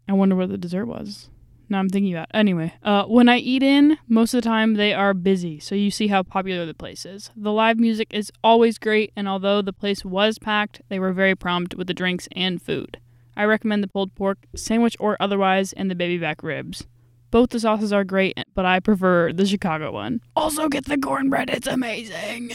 I 0.07 0.13
wonder 0.13 0.35
what 0.35 0.49
the 0.49 0.57
dessert 0.57 0.85
was. 0.85 1.29
Now 1.69 1.79
I'm 1.79 1.87
thinking 1.87 2.13
about. 2.13 2.27
It. 2.33 2.37
Anyway, 2.37 2.73
uh, 2.83 3.05
when 3.05 3.29
I 3.29 3.37
eat 3.37 3.63
in, 3.63 3.97
most 4.09 4.33
of 4.33 4.41
the 4.41 4.49
time 4.49 4.73
they 4.73 4.93
are 4.93 5.13
busy, 5.13 5.57
so 5.57 5.73
you 5.73 5.89
see 5.89 6.07
how 6.07 6.21
popular 6.21 6.65
the 6.65 6.73
place 6.73 7.05
is. 7.05 7.31
The 7.33 7.51
live 7.51 7.79
music 7.79 8.09
is 8.11 8.29
always 8.43 8.77
great, 8.77 9.13
and 9.15 9.25
although 9.27 9.61
the 9.61 9.71
place 9.71 10.03
was 10.03 10.37
packed, 10.37 10.81
they 10.89 10.99
were 10.99 11.13
very 11.13 11.33
prompt 11.33 11.75
with 11.75 11.87
the 11.87 11.93
drinks 11.93 12.27
and 12.33 12.61
food. 12.61 12.99
I 13.37 13.45
recommend 13.45 13.83
the 13.83 13.87
pulled 13.87 14.13
pork, 14.15 14.39
sandwich 14.53 14.97
or 14.99 15.15
otherwise, 15.21 15.71
and 15.71 15.89
the 15.89 15.95
baby 15.95 16.17
back 16.17 16.43
ribs. 16.43 16.87
Both 17.31 17.51
the 17.51 17.61
sauces 17.61 17.93
are 17.93 18.03
great, 18.03 18.37
but 18.53 18.65
I 18.65 18.81
prefer 18.81 19.31
the 19.31 19.45
Chicago 19.45 19.93
one. 19.93 20.19
Also, 20.35 20.67
get 20.67 20.85
the 20.85 20.97
cornbread, 20.97 21.49
it's 21.49 21.67
amazing! 21.67 22.51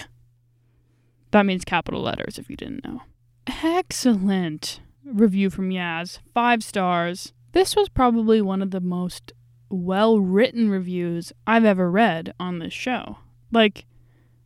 That 1.30 1.46
means 1.46 1.64
capital 1.64 2.02
letters 2.02 2.38
if 2.38 2.50
you 2.50 2.56
didn't 2.56 2.84
know. 2.84 3.00
Excellent 3.46 4.80
review 5.04 5.50
from 5.50 5.70
Yaz. 5.70 6.18
Five 6.34 6.64
stars. 6.64 7.32
This 7.52 7.76
was 7.76 7.88
probably 7.88 8.40
one 8.40 8.60
of 8.60 8.72
the 8.72 8.80
most 8.80 9.32
well 9.68 10.18
written 10.18 10.68
reviews 10.68 11.32
I've 11.46 11.64
ever 11.64 11.90
read 11.90 12.34
on 12.40 12.58
this 12.58 12.72
show. 12.72 13.18
Like, 13.52 13.86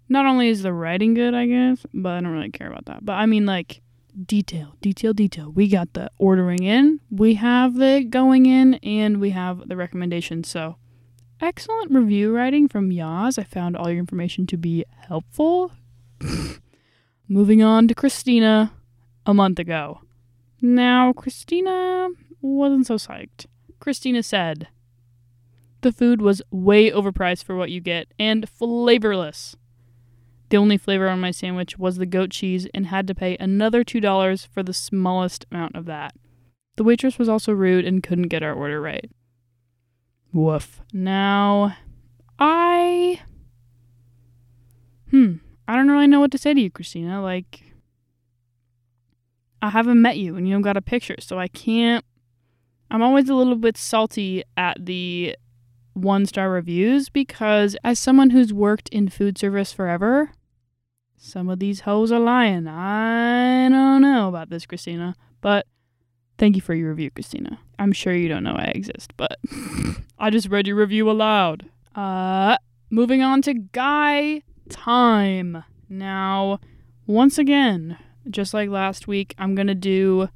not 0.08 0.26
only 0.26 0.48
is 0.48 0.62
the 0.62 0.72
writing 0.72 1.14
good, 1.14 1.34
I 1.34 1.46
guess, 1.46 1.86
but 1.94 2.10
I 2.10 2.20
don't 2.20 2.32
really 2.32 2.50
care 2.50 2.68
about 2.68 2.86
that. 2.86 3.04
But 3.04 3.14
I 3.14 3.26
mean, 3.26 3.46
like, 3.46 3.80
detail, 4.26 4.74
detail, 4.82 5.14
detail. 5.14 5.50
We 5.50 5.68
got 5.68 5.94
the 5.94 6.10
ordering 6.18 6.62
in, 6.62 7.00
we 7.10 7.34
have 7.34 7.76
the 7.76 8.04
going 8.08 8.46
in, 8.46 8.74
and 8.74 9.20
we 9.20 9.30
have 9.30 9.68
the 9.68 9.76
recommendations. 9.76 10.48
So, 10.48 10.76
excellent 11.40 11.90
review 11.90 12.34
writing 12.34 12.68
from 12.68 12.90
Yaz. 12.90 13.38
I 13.38 13.44
found 13.44 13.76
all 13.76 13.88
your 13.88 13.98
information 13.98 14.46
to 14.48 14.58
be 14.58 14.84
helpful. 15.08 15.72
Moving 17.28 17.62
on 17.62 17.88
to 17.88 17.94
Christina 17.94 18.72
a 19.26 19.34
month 19.34 19.58
ago. 19.58 20.00
Now, 20.60 21.12
Christina 21.12 22.08
wasn't 22.40 22.86
so 22.86 22.96
psyched. 22.96 23.46
Christina 23.78 24.22
said, 24.22 24.68
The 25.80 25.92
food 25.92 26.20
was 26.20 26.42
way 26.50 26.90
overpriced 26.90 27.44
for 27.44 27.56
what 27.56 27.70
you 27.70 27.80
get 27.80 28.12
and 28.18 28.48
flavorless. 28.48 29.56
The 30.50 30.56
only 30.56 30.76
flavor 30.76 31.08
on 31.08 31.20
my 31.20 31.30
sandwich 31.30 31.78
was 31.78 31.96
the 31.96 32.06
goat 32.06 32.30
cheese 32.30 32.66
and 32.74 32.86
had 32.86 33.06
to 33.06 33.14
pay 33.14 33.36
another 33.38 33.84
$2 33.84 34.46
for 34.48 34.62
the 34.62 34.74
smallest 34.74 35.46
amount 35.50 35.76
of 35.76 35.86
that. 35.86 36.14
The 36.76 36.84
waitress 36.84 37.18
was 37.18 37.28
also 37.28 37.52
rude 37.52 37.84
and 37.84 38.02
couldn't 38.02 38.28
get 38.28 38.42
our 38.42 38.52
order 38.52 38.80
right. 38.80 39.10
Woof. 40.32 40.80
Now, 40.92 41.76
I. 42.38 43.20
Hmm. 45.10 45.36
I 45.68 45.76
don't 45.76 45.90
really 45.90 46.06
know 46.06 46.20
what 46.20 46.32
to 46.32 46.38
say 46.38 46.52
to 46.52 46.60
you, 46.60 46.70
Christina. 46.70 47.22
Like, 47.22 47.69
I 49.62 49.70
haven't 49.70 50.00
met 50.00 50.18
you 50.18 50.36
and 50.36 50.46
you 50.48 50.54
don't 50.54 50.62
got 50.62 50.76
a 50.76 50.82
picture, 50.82 51.16
so 51.20 51.38
I 51.38 51.48
can't. 51.48 52.04
I'm 52.90 53.02
always 53.02 53.28
a 53.28 53.34
little 53.34 53.56
bit 53.56 53.76
salty 53.76 54.42
at 54.56 54.84
the 54.84 55.36
one 55.94 56.26
star 56.26 56.50
reviews 56.50 57.08
because, 57.08 57.76
as 57.84 57.98
someone 57.98 58.30
who's 58.30 58.52
worked 58.52 58.88
in 58.88 59.08
food 59.08 59.38
service 59.38 59.72
forever, 59.72 60.32
some 61.16 61.48
of 61.48 61.58
these 61.58 61.80
hoes 61.80 62.10
are 62.10 62.18
lying. 62.18 62.66
I 62.66 63.68
don't 63.68 64.02
know 64.02 64.28
about 64.28 64.50
this, 64.50 64.66
Christina, 64.66 65.14
but 65.40 65.66
thank 66.38 66.56
you 66.56 66.62
for 66.62 66.74
your 66.74 66.90
review, 66.90 67.10
Christina. 67.10 67.60
I'm 67.78 67.92
sure 67.92 68.14
you 68.14 68.28
don't 68.28 68.44
know 68.44 68.56
I 68.56 68.72
exist, 68.74 69.12
but 69.16 69.38
I 70.18 70.30
just 70.30 70.48
read 70.48 70.66
your 70.66 70.76
review 70.76 71.10
aloud. 71.10 71.68
Uh, 71.94 72.56
moving 72.88 73.22
on 73.22 73.42
to 73.42 73.54
Guy 73.54 74.42
Time. 74.68 75.64
Now, 75.88 76.58
once 77.06 77.38
again, 77.38 77.98
just 78.28 78.52
like 78.54 78.68
last 78.68 79.06
week, 79.08 79.34
I'm 79.38 79.54
gonna 79.54 79.74
do 79.74 80.28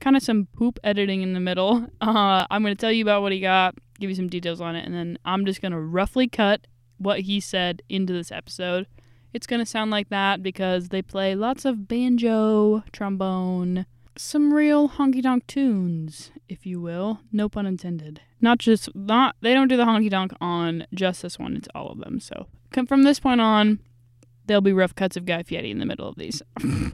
kind 0.00 0.16
of 0.16 0.22
some 0.22 0.48
poop 0.56 0.78
editing 0.82 1.22
in 1.22 1.32
the 1.32 1.40
middle. 1.40 1.86
Uh, 2.00 2.44
I'm 2.50 2.62
gonna 2.62 2.74
tell 2.74 2.90
you 2.92 3.04
about 3.04 3.22
what 3.22 3.32
he 3.32 3.40
got, 3.40 3.76
give 4.00 4.10
you 4.10 4.16
some 4.16 4.28
details 4.28 4.60
on 4.60 4.74
it, 4.74 4.84
and 4.84 4.94
then 4.94 5.18
I'm 5.24 5.46
just 5.46 5.62
gonna 5.62 5.80
roughly 5.80 6.28
cut 6.28 6.66
what 6.98 7.20
he 7.20 7.40
said 7.40 7.82
into 7.88 8.12
this 8.12 8.32
episode. 8.32 8.86
It's 9.32 9.46
gonna 9.46 9.64
sound 9.64 9.90
like 9.90 10.08
that 10.08 10.42
because 10.42 10.88
they 10.88 11.00
play 11.00 11.34
lots 11.34 11.64
of 11.64 11.86
banjo, 11.86 12.82
trombone, 12.92 13.86
some 14.16 14.52
real 14.52 14.88
honky 14.90 15.22
tonk 15.22 15.46
tunes, 15.46 16.32
if 16.48 16.66
you 16.66 16.80
will. 16.80 17.20
No 17.32 17.48
pun 17.48 17.66
intended. 17.66 18.20
Not 18.40 18.58
just 18.58 18.94
not 18.94 19.36
they 19.40 19.54
don't 19.54 19.68
do 19.68 19.76
the 19.76 19.84
honky 19.84 20.10
tonk 20.10 20.32
on 20.40 20.86
just 20.94 21.22
this 21.22 21.38
one. 21.38 21.56
It's 21.56 21.68
all 21.74 21.90
of 21.90 21.98
them. 21.98 22.20
So 22.20 22.46
from 22.86 23.02
this 23.04 23.20
point 23.20 23.40
on, 23.40 23.78
there'll 24.52 24.60
be 24.60 24.74
rough 24.74 24.94
cuts 24.94 25.16
of 25.16 25.24
Guy 25.24 25.42
Fieri 25.42 25.70
in 25.70 25.78
the 25.78 25.86
middle 25.86 26.06
of 26.06 26.16
these. 26.16 26.42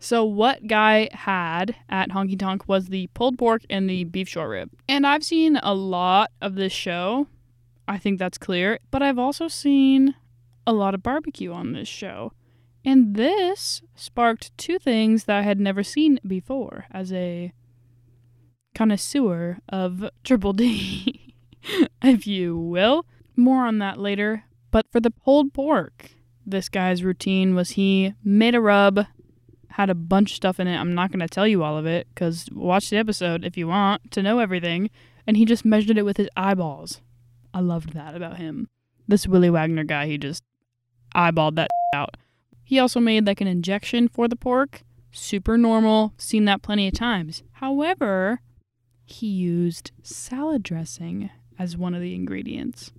so 0.00 0.24
what 0.24 0.66
Guy 0.66 1.08
had 1.12 1.76
at 1.88 2.08
Honky 2.08 2.36
Tonk 2.36 2.66
was 2.66 2.86
the 2.86 3.06
pulled 3.14 3.38
pork 3.38 3.62
and 3.70 3.88
the 3.88 4.02
beef 4.02 4.28
short 4.28 4.50
rib. 4.50 4.70
And 4.88 5.06
I've 5.06 5.22
seen 5.22 5.56
a 5.62 5.72
lot 5.72 6.32
of 6.42 6.56
this 6.56 6.72
show. 6.72 7.28
I 7.86 7.96
think 7.96 8.18
that's 8.18 8.38
clear. 8.38 8.80
But 8.90 9.04
I've 9.04 9.20
also 9.20 9.46
seen 9.46 10.16
a 10.66 10.72
lot 10.72 10.94
of 10.94 11.02
barbecue 11.04 11.52
on 11.52 11.74
this 11.74 11.86
show. 11.86 12.32
And 12.84 13.14
this 13.14 13.82
sparked 13.94 14.56
two 14.58 14.80
things 14.80 15.24
that 15.24 15.38
I 15.38 15.42
had 15.42 15.60
never 15.60 15.84
seen 15.84 16.18
before 16.26 16.86
as 16.90 17.12
a 17.12 17.52
connoisseur 18.74 19.58
of 19.68 20.10
Triple 20.24 20.54
D, 20.54 21.36
if 22.02 22.26
you 22.26 22.58
will. 22.58 23.06
More 23.36 23.64
on 23.64 23.78
that 23.78 24.00
later. 24.00 24.44
But 24.74 24.90
for 24.90 24.98
the 24.98 25.12
pulled 25.12 25.54
pork, 25.54 26.10
this 26.44 26.68
guy's 26.68 27.04
routine 27.04 27.54
was 27.54 27.70
he 27.70 28.14
made 28.24 28.56
a 28.56 28.60
rub, 28.60 29.06
had 29.68 29.88
a 29.88 29.94
bunch 29.94 30.32
of 30.32 30.34
stuff 30.34 30.58
in 30.58 30.66
it. 30.66 30.76
I'm 30.76 30.96
not 30.96 31.12
going 31.12 31.20
to 31.20 31.28
tell 31.28 31.46
you 31.46 31.62
all 31.62 31.78
of 31.78 31.86
it 31.86 32.08
because 32.12 32.48
watch 32.50 32.90
the 32.90 32.96
episode 32.96 33.44
if 33.44 33.56
you 33.56 33.68
want 33.68 34.10
to 34.10 34.20
know 34.20 34.40
everything. 34.40 34.90
And 35.28 35.36
he 35.36 35.44
just 35.44 35.64
measured 35.64 35.96
it 35.96 36.02
with 36.02 36.16
his 36.16 36.28
eyeballs. 36.36 37.02
I 37.54 37.60
loved 37.60 37.92
that 37.92 38.16
about 38.16 38.38
him. 38.38 38.68
This 39.06 39.28
Willy 39.28 39.48
Wagner 39.48 39.84
guy, 39.84 40.06
he 40.06 40.18
just 40.18 40.42
eyeballed 41.14 41.54
that 41.54 41.70
out. 41.94 42.16
He 42.64 42.80
also 42.80 42.98
made 42.98 43.28
like 43.28 43.40
an 43.40 43.46
injection 43.46 44.08
for 44.08 44.26
the 44.26 44.34
pork. 44.34 44.82
Super 45.12 45.56
normal, 45.56 46.14
seen 46.18 46.46
that 46.46 46.62
plenty 46.62 46.88
of 46.88 46.94
times. 46.94 47.44
However, 47.52 48.40
he 49.04 49.28
used 49.28 49.92
salad 50.02 50.64
dressing 50.64 51.30
as 51.60 51.76
one 51.76 51.94
of 51.94 52.00
the 52.00 52.16
ingredients. 52.16 52.90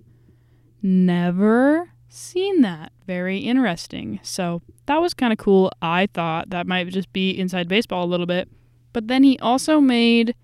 Never 0.82 1.90
seen 2.08 2.62
that. 2.62 2.92
Very 3.06 3.38
interesting. 3.38 4.20
So 4.22 4.62
that 4.86 5.00
was 5.00 5.14
kind 5.14 5.32
of 5.32 5.38
cool. 5.38 5.70
I 5.82 6.08
thought 6.12 6.50
that 6.50 6.66
might 6.66 6.88
just 6.88 7.12
be 7.12 7.30
inside 7.30 7.68
baseball 7.68 8.04
a 8.04 8.06
little 8.06 8.26
bit. 8.26 8.48
But 8.92 9.08
then 9.08 9.22
he 9.22 9.38
also 9.40 9.80
made 9.80 10.34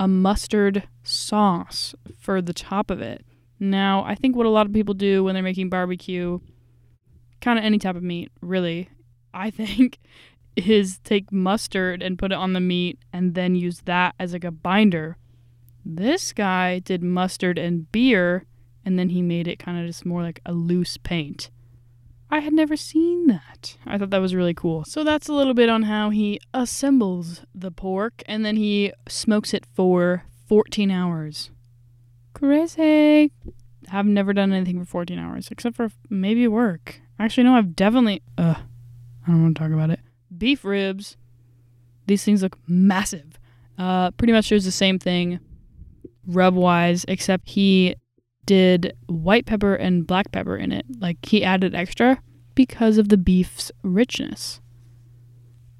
a 0.00 0.08
mustard 0.08 0.84
sauce 1.02 1.94
for 2.18 2.40
the 2.40 2.54
top 2.54 2.90
of 2.90 3.00
it. 3.00 3.24
Now, 3.60 4.04
I 4.04 4.14
think 4.14 4.36
what 4.36 4.46
a 4.46 4.50
lot 4.50 4.66
of 4.66 4.72
people 4.72 4.94
do 4.94 5.24
when 5.24 5.34
they're 5.34 5.42
making 5.42 5.70
barbecue 5.70 6.40
kind 7.40 7.58
of 7.58 7.64
any 7.64 7.78
type 7.78 7.94
of 7.94 8.02
meat, 8.02 8.32
really, 8.40 8.88
I 9.32 9.50
think, 9.60 9.98
is 10.56 10.98
take 11.00 11.30
mustard 11.30 12.02
and 12.02 12.18
put 12.18 12.32
it 12.32 12.38
on 12.38 12.52
the 12.54 12.60
meat 12.60 12.98
and 13.12 13.34
then 13.34 13.54
use 13.54 13.82
that 13.84 14.14
as 14.18 14.32
like 14.32 14.44
a 14.44 14.50
binder. 14.50 15.18
This 15.84 16.32
guy 16.32 16.78
did 16.78 17.02
mustard 17.02 17.58
and 17.58 17.90
beer 17.92 18.46
and 18.84 18.98
then 18.98 19.10
he 19.10 19.22
made 19.22 19.48
it 19.48 19.58
kind 19.58 19.78
of 19.78 19.86
just 19.86 20.04
more 20.04 20.22
like 20.22 20.40
a 20.46 20.52
loose 20.52 20.96
paint. 20.96 21.50
I 22.30 22.40
had 22.40 22.52
never 22.52 22.76
seen 22.76 23.26
that. 23.28 23.76
I 23.86 23.96
thought 23.96 24.10
that 24.10 24.20
was 24.20 24.34
really 24.34 24.54
cool. 24.54 24.84
So 24.84 25.04
that's 25.04 25.28
a 25.28 25.32
little 25.32 25.54
bit 25.54 25.68
on 25.68 25.84
how 25.84 26.10
he 26.10 26.40
assembles 26.52 27.42
the 27.54 27.70
pork 27.70 28.22
and 28.26 28.44
then 28.44 28.56
he 28.56 28.92
smokes 29.08 29.54
it 29.54 29.64
for 29.72 30.24
14 30.48 30.90
hours. 30.90 31.50
Crazy. 32.32 33.30
I've 33.92 34.06
never 34.06 34.32
done 34.32 34.52
anything 34.52 34.80
for 34.80 34.86
14 34.86 35.18
hours 35.18 35.48
except 35.50 35.76
for 35.76 35.90
maybe 36.10 36.48
work. 36.48 37.00
Actually, 37.18 37.44
no, 37.44 37.54
I've 37.54 37.76
definitely. 37.76 38.22
Ugh. 38.36 38.56
I 39.26 39.30
don't 39.30 39.42
want 39.42 39.56
to 39.56 39.62
talk 39.62 39.72
about 39.72 39.90
it. 39.90 40.00
Beef 40.36 40.64
ribs. 40.64 41.16
These 42.06 42.24
things 42.24 42.42
look 42.42 42.58
massive. 42.66 43.38
Uh, 43.78 44.10
pretty 44.12 44.32
much 44.32 44.46
shows 44.46 44.64
the 44.64 44.70
same 44.72 44.98
thing, 44.98 45.40
rub 46.26 46.54
wise, 46.54 47.04
except 47.08 47.48
he 47.48 47.96
did 48.46 48.96
white 49.06 49.46
pepper 49.46 49.74
and 49.74 50.06
black 50.06 50.32
pepper 50.32 50.56
in 50.56 50.72
it. 50.72 50.86
Like 50.98 51.24
he 51.24 51.44
added 51.44 51.74
extra 51.74 52.20
because 52.54 52.98
of 52.98 53.08
the 53.08 53.16
beef's 53.16 53.72
richness. 53.82 54.60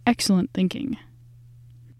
Excellent 0.06 0.50
thinking. 0.52 0.96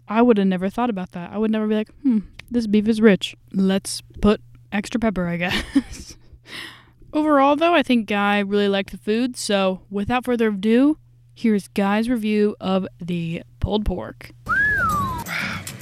I 0.07 0.21
would 0.21 0.37
have 0.37 0.47
never 0.47 0.69
thought 0.69 0.89
about 0.89 1.11
that. 1.11 1.31
I 1.31 1.37
would 1.37 1.51
never 1.51 1.67
be 1.67 1.75
like, 1.75 1.89
hmm, 2.03 2.19
this 2.51 2.67
beef 2.67 2.87
is 2.87 3.01
rich. 3.01 3.35
Let's 3.53 4.01
put 4.21 4.41
extra 4.71 4.99
pepper, 4.99 5.27
I 5.27 5.37
guess. 5.37 6.17
Overall, 7.13 7.55
though, 7.55 7.73
I 7.73 7.81
think 7.81 8.07
Guy 8.07 8.39
really 8.39 8.67
liked 8.67 8.91
the 8.91 8.97
food, 8.97 9.37
so 9.37 9.81
without 9.89 10.25
further 10.25 10.49
ado, 10.49 10.97
here's 11.33 11.69
Guy's 11.69 12.09
review 12.09 12.55
of 12.59 12.85
the 12.99 13.41
pulled 13.59 13.85
pork. 13.85 14.31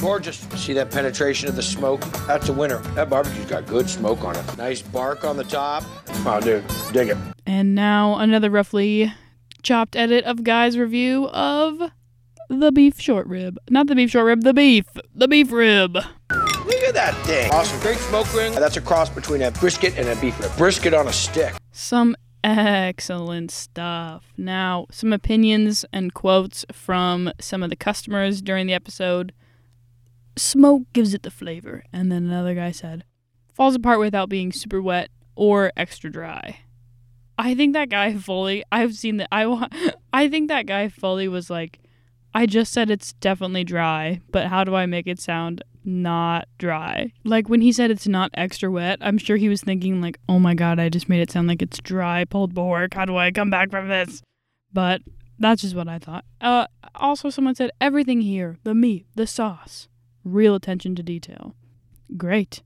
Gorgeous. 0.03 0.37
See 0.57 0.73
that 0.73 0.91
penetration 0.91 1.47
of 1.47 1.55
the 1.55 1.63
smoke? 1.63 2.01
That's 2.27 2.49
a 2.49 2.53
winner. 2.53 2.79
That 2.93 3.09
barbecue's 3.09 3.45
got 3.45 3.65
good 3.65 3.89
smoke 3.89 4.21
on 4.25 4.35
it. 4.35 4.57
Nice 4.57 4.81
bark 4.81 5.23
on 5.23 5.37
the 5.37 5.45
top. 5.45 5.85
Oh, 6.25 6.41
dude, 6.41 6.65
dig 6.91 7.07
it. 7.07 7.17
And 7.45 7.73
now 7.73 8.17
another 8.17 8.49
roughly 8.49 9.13
chopped 9.61 9.95
edit 9.95 10.25
of 10.25 10.43
Guy's 10.43 10.77
review 10.77 11.29
of 11.29 11.89
the 12.49 12.73
beef 12.73 12.99
short 12.99 13.27
rib. 13.27 13.57
Not 13.69 13.87
the 13.87 13.95
beef 13.95 14.11
short 14.11 14.25
rib, 14.25 14.41
the 14.41 14.53
beef. 14.53 14.85
The 15.15 15.29
beef 15.29 15.53
rib. 15.53 15.93
Look 15.95 16.83
at 16.83 16.93
that 16.95 17.15
thing. 17.25 17.49
Awesome. 17.51 17.79
Great 17.79 17.97
smoke 17.99 18.31
ring. 18.33 18.53
That's 18.55 18.75
a 18.75 18.81
cross 18.81 19.09
between 19.09 19.41
a 19.41 19.51
brisket 19.51 19.97
and 19.97 20.09
a 20.09 20.19
beef 20.19 20.37
rib. 20.37 20.51
Brisket 20.57 20.93
on 20.93 21.07
a 21.07 21.13
stick. 21.13 21.53
Some 21.71 22.17
excellent 22.43 23.51
stuff. 23.51 24.33
Now, 24.35 24.85
some 24.91 25.13
opinions 25.13 25.85
and 25.93 26.13
quotes 26.13 26.65
from 26.73 27.31
some 27.39 27.63
of 27.63 27.69
the 27.69 27.77
customers 27.77 28.41
during 28.41 28.67
the 28.67 28.73
episode. 28.73 29.31
Smoke 30.35 30.83
gives 30.93 31.13
it 31.13 31.23
the 31.23 31.31
flavor. 31.31 31.83
And 31.91 32.11
then 32.11 32.25
another 32.25 32.55
guy 32.55 32.71
said, 32.71 33.03
falls 33.53 33.75
apart 33.75 33.99
without 33.99 34.29
being 34.29 34.51
super 34.51 34.81
wet 34.81 35.09
or 35.35 35.71
extra 35.77 36.11
dry. 36.11 36.59
I 37.37 37.55
think 37.55 37.73
that 37.73 37.89
guy 37.89 38.15
fully, 38.15 38.63
I've 38.71 38.95
seen 38.95 39.17
that. 39.17 39.27
I, 39.31 39.91
I 40.13 40.29
think 40.29 40.49
that 40.49 40.65
guy 40.65 40.89
fully 40.89 41.27
was 41.27 41.49
like, 41.49 41.79
I 42.33 42.45
just 42.45 42.73
said 42.73 42.89
it's 42.89 43.13
definitely 43.13 43.63
dry, 43.63 44.21
but 44.31 44.47
how 44.47 44.63
do 44.63 44.75
I 44.75 44.85
make 44.85 45.07
it 45.07 45.19
sound 45.19 45.63
not 45.85 46.47
dry. 46.57 47.11
Like 47.23 47.49
when 47.49 47.61
he 47.61 47.71
said 47.71 47.91
it's 47.91 48.07
not 48.07 48.31
extra 48.33 48.71
wet, 48.71 48.99
I'm 49.01 49.17
sure 49.17 49.37
he 49.37 49.49
was 49.49 49.61
thinking 49.61 50.01
like, 50.01 50.19
"Oh 50.29 50.39
my 50.39 50.53
god, 50.53 50.79
I 50.79 50.89
just 50.89 51.09
made 51.09 51.21
it 51.21 51.31
sound 51.31 51.47
like 51.47 51.61
it's 51.61 51.79
dry 51.79 52.25
pulled 52.25 52.55
pork. 52.55 52.93
How 52.93 53.05
do 53.05 53.17
I 53.17 53.31
come 53.31 53.49
back 53.49 53.69
from 53.69 53.87
this?" 53.87 54.21
But 54.71 55.01
that's 55.39 55.61
just 55.61 55.75
what 55.75 55.87
I 55.87 55.99
thought. 55.99 56.25
Uh 56.41 56.67
also 56.95 57.29
someone 57.29 57.55
said 57.55 57.71
everything 57.81 58.21
here, 58.21 58.57
the 58.63 58.73
meat, 58.73 59.05
the 59.15 59.27
sauce, 59.27 59.87
real 60.23 60.55
attention 60.55 60.95
to 60.95 61.03
detail. 61.03 61.55
Great. 62.17 62.61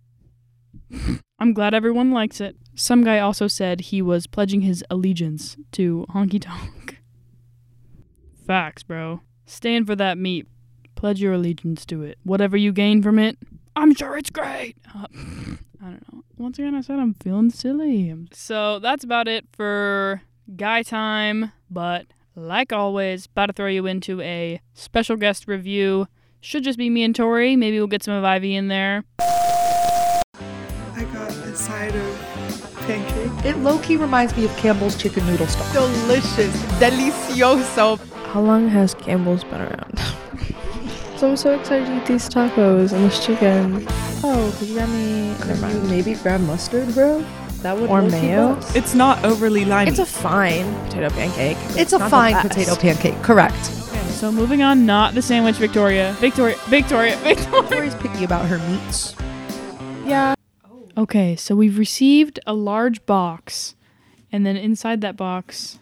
I'm 1.40 1.54
glad 1.54 1.74
everyone 1.74 2.12
likes 2.12 2.42
it. 2.42 2.56
Some 2.76 3.04
guy 3.04 3.20
also 3.20 3.48
said 3.48 3.82
he 3.82 4.02
was 4.02 4.28
pledging 4.28 4.62
his 4.62 4.84
allegiance 4.90 5.58
to 5.74 6.06
Honky 6.10 6.42
Tonk. 6.42 7.00
Facts, 8.48 8.84
bro. 8.84 9.22
Stand 9.46 9.88
for 9.88 9.96
that 9.96 10.18
meat, 10.18 10.48
Pledge 10.98 11.22
your 11.22 11.34
allegiance 11.34 11.86
to 11.86 12.02
it. 12.02 12.18
Whatever 12.24 12.58
you 12.58 12.72
gain 12.72 13.04
from 13.04 13.20
it, 13.20 13.38
I'm 13.76 13.94
sure 13.94 14.18
it's 14.18 14.32
great. 14.32 14.76
Uh, 14.96 15.06
I 15.80 15.86
don't 15.86 16.12
know. 16.12 16.24
Once 16.38 16.58
again, 16.58 16.74
I 16.74 16.82
said 16.82 16.98
I'm 16.98 17.14
feeling 17.14 17.52
silly. 17.52 18.14
So 18.34 18.80
that's 18.80 19.04
about 19.04 19.28
it 19.28 19.46
for 19.54 20.24
guy 20.56 20.82
time. 20.82 21.52
But 21.70 22.08
like 22.36 22.74
always, 22.74 23.28
about 23.28 23.46
to 23.46 23.54
throw 23.54 23.68
you 23.68 23.86
into 23.86 24.20
a 24.22 24.60
special 24.74 25.18
guest 25.18 25.48
review. 25.48 26.08
Should 26.42 26.64
just 26.64 26.78
be 26.78 26.90
me 26.90 27.04
and 27.04 27.16
Tori. 27.16 27.56
Maybe 27.56 27.78
we'll 27.78 27.88
get 27.88 28.04
some 28.04 28.14
of 28.14 28.24
Ivy 28.24 28.56
in 28.56 28.68
there. 28.68 29.04
I 29.20 31.04
got 31.14 31.30
a 31.32 31.56
side 31.56 31.96
of 31.96 32.76
pancake. 32.88 33.46
It 33.46 33.58
low 33.58 33.80
key 33.80 33.98
reminds 33.98 34.36
me 34.38 34.46
of 34.46 34.56
Campbell's 34.58 34.96
chicken 34.98 35.26
noodle 35.28 35.48
stuff. 35.48 35.74
Delicious. 35.74 36.56
Delicioso. 36.80 37.98
How 38.28 38.42
long 38.42 38.68
has 38.70 38.94
Campbell's 38.94 39.44
been 39.44 39.62
around? 39.62 40.00
So 41.18 41.32
I'm 41.32 41.36
so 41.36 41.60
excited 41.60 41.88
to 41.88 41.98
eat 41.98 42.06
these 42.06 42.30
tacos 42.30 42.94
and 42.94 43.04
this 43.04 43.26
chicken. 43.26 43.88
Oh, 44.24 44.56
could 44.60 44.68
you 44.68 44.76
grab 44.76 44.88
me? 44.90 45.30
Never 45.48 45.56
mind. 45.62 45.90
maybe 45.90 46.14
grab 46.14 46.42
mustard, 46.42 46.94
bro. 46.94 47.26
That 47.64 47.76
would 47.76 47.90
Or 47.90 48.04
low-key 48.04 48.22
mayo? 48.28 48.54
bust. 48.54 48.76
It's 48.76 48.94
not 48.94 49.26
overly 49.26 49.66
limey. 49.66 49.90
It's 49.90 49.98
a 49.98 50.06
fine 50.06 50.72
potato 50.86 51.10
pancake. 51.10 51.58
but 51.70 51.78
It's 51.80 51.94
a 51.94 52.08
fine 52.08 52.36
potato 52.40 52.76
pancake. 52.76 53.20
Correct. 53.24 53.56
Okay, 54.18 54.26
so 54.26 54.32
moving 54.32 54.64
on, 54.64 54.88
not 54.88 55.14
the 55.14 55.22
sandwich, 55.22 55.58
Victoria. 55.58 56.16
Victoria, 56.18 56.56
Victoria, 56.70 57.16
Victoria. 57.22 57.62
Victoria's 57.62 57.94
picky 57.94 58.24
about 58.24 58.48
her 58.48 58.58
meats. 58.68 59.16
Yeah. 60.08 60.34
Okay, 60.98 61.36
so 61.36 61.56
we've 61.56 61.78
received 61.78 62.40
a 62.48 62.56
large 62.56 63.06
box, 63.06 63.76
and 64.32 64.44
then 64.44 64.58
inside 64.58 65.02
that 65.02 65.16
box 65.18 65.78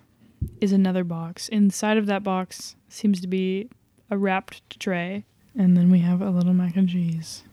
is 0.60 0.74
another 0.74 1.06
box. 1.06 1.48
Inside 1.48 1.96
of 1.96 2.08
that 2.08 2.24
box 2.24 2.75
seems 2.89 3.22
to 3.22 3.27
be 3.27 3.70
a 4.10 4.18
wrapped 4.18 4.82
tray, 4.82 5.24
and 5.58 5.77
then 5.77 5.89
we 5.89 6.00
have 6.00 6.22
a 6.22 6.30
little 6.30 6.54
mac 6.54 6.75
and 6.75 6.89
cheese. 6.89 7.44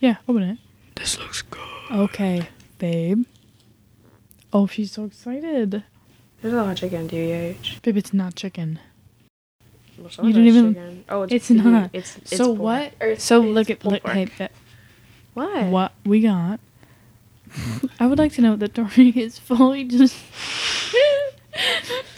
Yeah, 0.00 0.16
open 0.26 0.42
it. 0.42 0.58
This 0.96 1.20
looks 1.20 1.42
good. 1.42 1.60
Okay, 1.92 2.48
babe. 2.78 3.26
Oh, 4.52 4.66
she's 4.66 4.90
so 4.90 5.04
excited. 5.04 5.84
There's 6.40 6.52
a 6.52 6.56
lot 6.56 6.72
of 6.72 6.78
chicken, 6.78 7.06
DH. 7.06 7.80
Babe, 7.82 7.96
it's 7.96 8.12
not 8.12 8.34
chicken. 8.34 8.80
Well, 10.02 10.26
You 10.26 10.32
didn't 10.32 10.48
even- 10.48 10.74
Chicken. 10.74 11.04
Oh, 11.08 11.22
it's 11.22 11.32
it's 11.32 11.50
not. 11.50 11.90
It's, 11.92 12.16
it's 12.18 12.36
so 12.36 12.50
what? 12.50 12.92
It's- 13.00 13.22
So 13.22 13.40
look 13.40 13.70
at 13.70 13.84
look. 13.84 14.02
pork. 14.02 14.14
Hey, 14.14 14.48
What? 15.34 15.64
what 15.66 15.92
we 16.04 16.20
got. 16.20 16.60
I 18.00 18.06
would 18.06 18.18
like 18.18 18.32
to 18.34 18.40
know 18.42 18.56
that 18.56 18.74
Tori 18.74 19.08
is 19.16 19.38
fully 19.38 19.84
just 19.84 20.16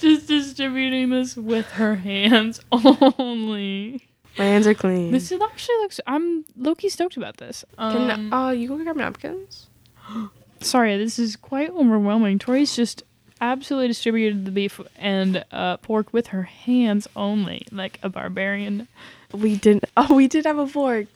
just 0.01 0.29
distributing 0.29 1.11
this 1.11 1.37
with 1.37 1.67
her 1.73 1.97
hands 1.97 2.61
only. 2.73 4.07
My 4.39 4.45
hands 4.45 4.67
are 4.67 4.75
clean. 4.75 5.13
This 5.13 5.31
is 5.31 5.41
actually 5.41 5.77
looks. 5.79 6.01
I'm 6.07 6.45
Loki 6.57 6.89
stoked 6.89 7.17
about 7.17 7.37
this. 7.39 7.65
Can 7.79 8.11
Um, 8.11 8.33
uh 8.33 8.51
you 8.51 8.69
go 8.69 8.79
grab 8.79 8.97
napkins? 8.97 9.69
sorry, 10.61 10.97
this 10.97 11.19
is 11.19 11.37
quite 11.37 11.71
overwhelming. 11.71 12.39
Tori's 12.39 12.75
just 12.77 13.03
absolutely 13.41 13.89
distributed 13.89 14.45
the 14.45 14.51
beef 14.51 14.81
and 14.97 15.45
uh, 15.53 15.77
pork 15.79 16.13
with 16.13 16.29
her 16.29 16.45
hands 16.45 17.09
only, 17.17 17.67
like 17.71 17.99
a 18.03 18.09
barbarian. 18.09 18.89
We 19.33 19.57
didn't. 19.57 19.85
Oh, 19.97 20.15
we 20.15 20.29
did 20.29 20.45
have 20.45 20.59
a 20.59 20.67
fork. 20.67 21.07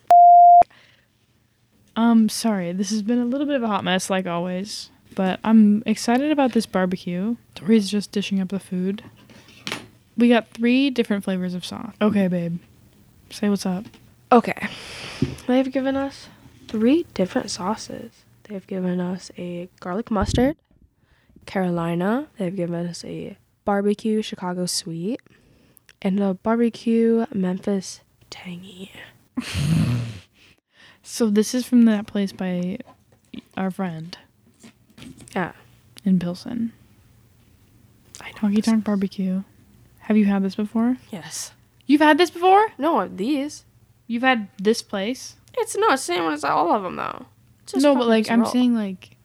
Um, 1.97 2.29
sorry, 2.29 2.73
this 2.73 2.91
has 2.91 3.03
been 3.03 3.19
a 3.19 3.25
little 3.25 3.47
bit 3.47 3.57
of 3.57 3.63
a 3.63 3.67
hot 3.67 3.83
mess, 3.83 4.09
like 4.09 4.27
always. 4.27 4.91
But 5.15 5.41
I'm 5.43 5.83
excited 5.85 6.31
about 6.31 6.53
this 6.53 6.67
barbecue. 6.67 7.37
Tori's 7.57 7.91
just 7.91 8.13
dishing 8.13 8.41
up 8.41 8.51
the 8.51 8.61
food. 8.61 9.03
We 10.17 10.29
got 10.29 10.49
three 10.51 10.91
different 10.91 11.25
flavors 11.25 11.55
of 11.55 11.65
sauce. 11.65 11.95
Okay, 12.01 12.29
babe. 12.29 12.59
Say 13.31 13.49
what's 13.49 13.67
up. 13.67 13.85
Okay. 14.31 14.69
They've 15.47 15.71
given 15.73 15.97
us 15.97 16.29
three 16.69 17.05
different 17.15 17.51
sauces. 17.51 18.13
They've 18.45 18.67
given 18.67 19.01
us 19.01 19.31
a 19.37 19.69
garlic 19.81 20.11
mustard, 20.11 20.57
Carolina. 21.49 22.29
They've 22.39 22.55
given 22.55 22.87
us 22.87 23.05
a 23.05 23.37
barbecue 23.65 24.23
Chicago 24.23 24.67
sweet, 24.67 25.21
and 26.01 26.21
a 26.21 26.35
barbecue 26.35 27.27
Memphis 27.35 28.01
tangy. 28.31 28.93
So 31.03 31.31
this 31.31 31.55
is 31.55 31.65
from 31.65 31.87
that 31.87 32.07
place 32.07 32.33
by 32.33 32.79
our 33.57 33.71
friend 33.71 34.17
Yeah. 35.35 35.53
in 36.05 36.19
Pilsen. 36.19 36.73
I 38.21 38.31
know. 38.31 38.37
Honky 38.49 38.63
Tonk 38.63 38.85
Barbecue. 38.85 39.43
Have 40.01 40.19
you 40.19 40.27
had 40.27 40.43
this 40.43 40.55
before? 40.55 40.99
Yes. 41.11 41.53
You've 41.87 42.03
had 42.03 42.19
this 42.19 42.29
before? 42.31 42.67
No, 42.77 43.09
these. 43.09 43.65
You've 44.07 44.23
had 44.23 44.49
this 44.59 44.83
place? 44.83 45.37
It's 45.57 45.79
not 45.79 45.93
the 45.93 45.97
same 45.97 46.25
as 46.31 46.45
all 46.45 46.73
of 46.73 46.83
them 46.83 46.97
though. 46.97 47.25
No, 47.77 47.95
but 47.95 48.07
like 48.07 48.31
I'm 48.31 48.45
saying 48.45 48.75
like 48.75 49.17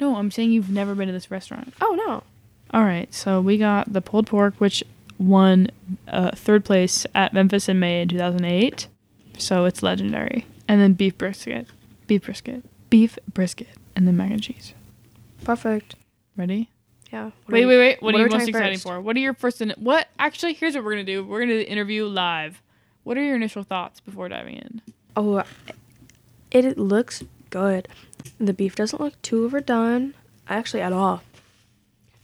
No, 0.00 0.16
I'm 0.16 0.30
saying 0.30 0.52
you've 0.52 0.70
never 0.70 0.94
been 0.94 1.06
to 1.06 1.12
this 1.12 1.30
restaurant. 1.30 1.74
Oh 1.80 1.94
no. 2.06 2.22
All 2.72 2.84
right, 2.84 3.12
so 3.14 3.40
we 3.40 3.58
got 3.58 3.92
the 3.92 4.00
pulled 4.02 4.26
pork, 4.26 4.54
which 4.58 4.82
won 5.18 5.68
uh, 6.08 6.32
third 6.32 6.64
place 6.64 7.06
at 7.14 7.32
Memphis 7.32 7.68
in 7.68 7.78
May 7.78 8.02
in 8.02 8.08
2008. 8.08 8.88
So 9.38 9.64
it's 9.64 9.82
legendary. 9.82 10.46
And 10.68 10.80
then 10.80 10.94
beef 10.94 11.16
brisket, 11.16 11.68
beef 12.06 12.24
brisket, 12.24 12.64
beef 12.90 13.18
brisket, 13.32 13.68
and 13.94 14.06
then 14.06 14.16
mac 14.16 14.30
and 14.30 14.42
cheese. 14.42 14.74
Perfect. 15.44 15.94
Ready? 16.36 16.68
Yeah. 17.12 17.26
What 17.26 17.52
wait, 17.52 17.66
wait, 17.66 17.78
wait. 17.78 18.02
What, 18.02 18.14
what 18.14 18.20
are 18.20 18.24
you 18.24 18.30
most 18.30 18.48
excited 18.48 18.72
first? 18.74 18.82
for? 18.82 19.00
What 19.00 19.16
are 19.16 19.20
your 19.20 19.34
first? 19.34 19.60
In- 19.60 19.74
what? 19.76 20.08
Actually, 20.18 20.54
here's 20.54 20.74
what 20.74 20.84
we're 20.84 20.92
gonna 20.92 21.04
do. 21.04 21.24
We're 21.24 21.40
gonna 21.40 21.52
do 21.52 21.58
the 21.58 21.70
interview 21.70 22.04
live. 22.06 22.60
What 23.04 23.16
are 23.16 23.22
your 23.22 23.36
initial 23.36 23.62
thoughts 23.62 24.00
before 24.00 24.28
diving 24.28 24.56
in? 24.56 24.82
Oh, 25.16 25.44
it, 26.50 26.64
it 26.64 26.78
looks 26.78 27.22
good. 27.50 27.86
The 28.38 28.52
beef 28.52 28.74
doesn't 28.76 29.00
look 29.00 29.20
too 29.22 29.44
overdone, 29.44 30.14
actually 30.48 30.82
at 30.82 30.92
all. 30.92 31.22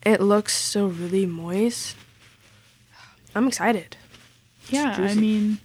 It 0.05 0.21
looks 0.21 0.55
still 0.57 0.88
really 0.88 1.27
moist. 1.27 1.97
I'm 3.35 3.47
excited. 3.49 3.97
Yeah, 4.69 4.97
I 4.99 5.15
mean, 5.15 5.59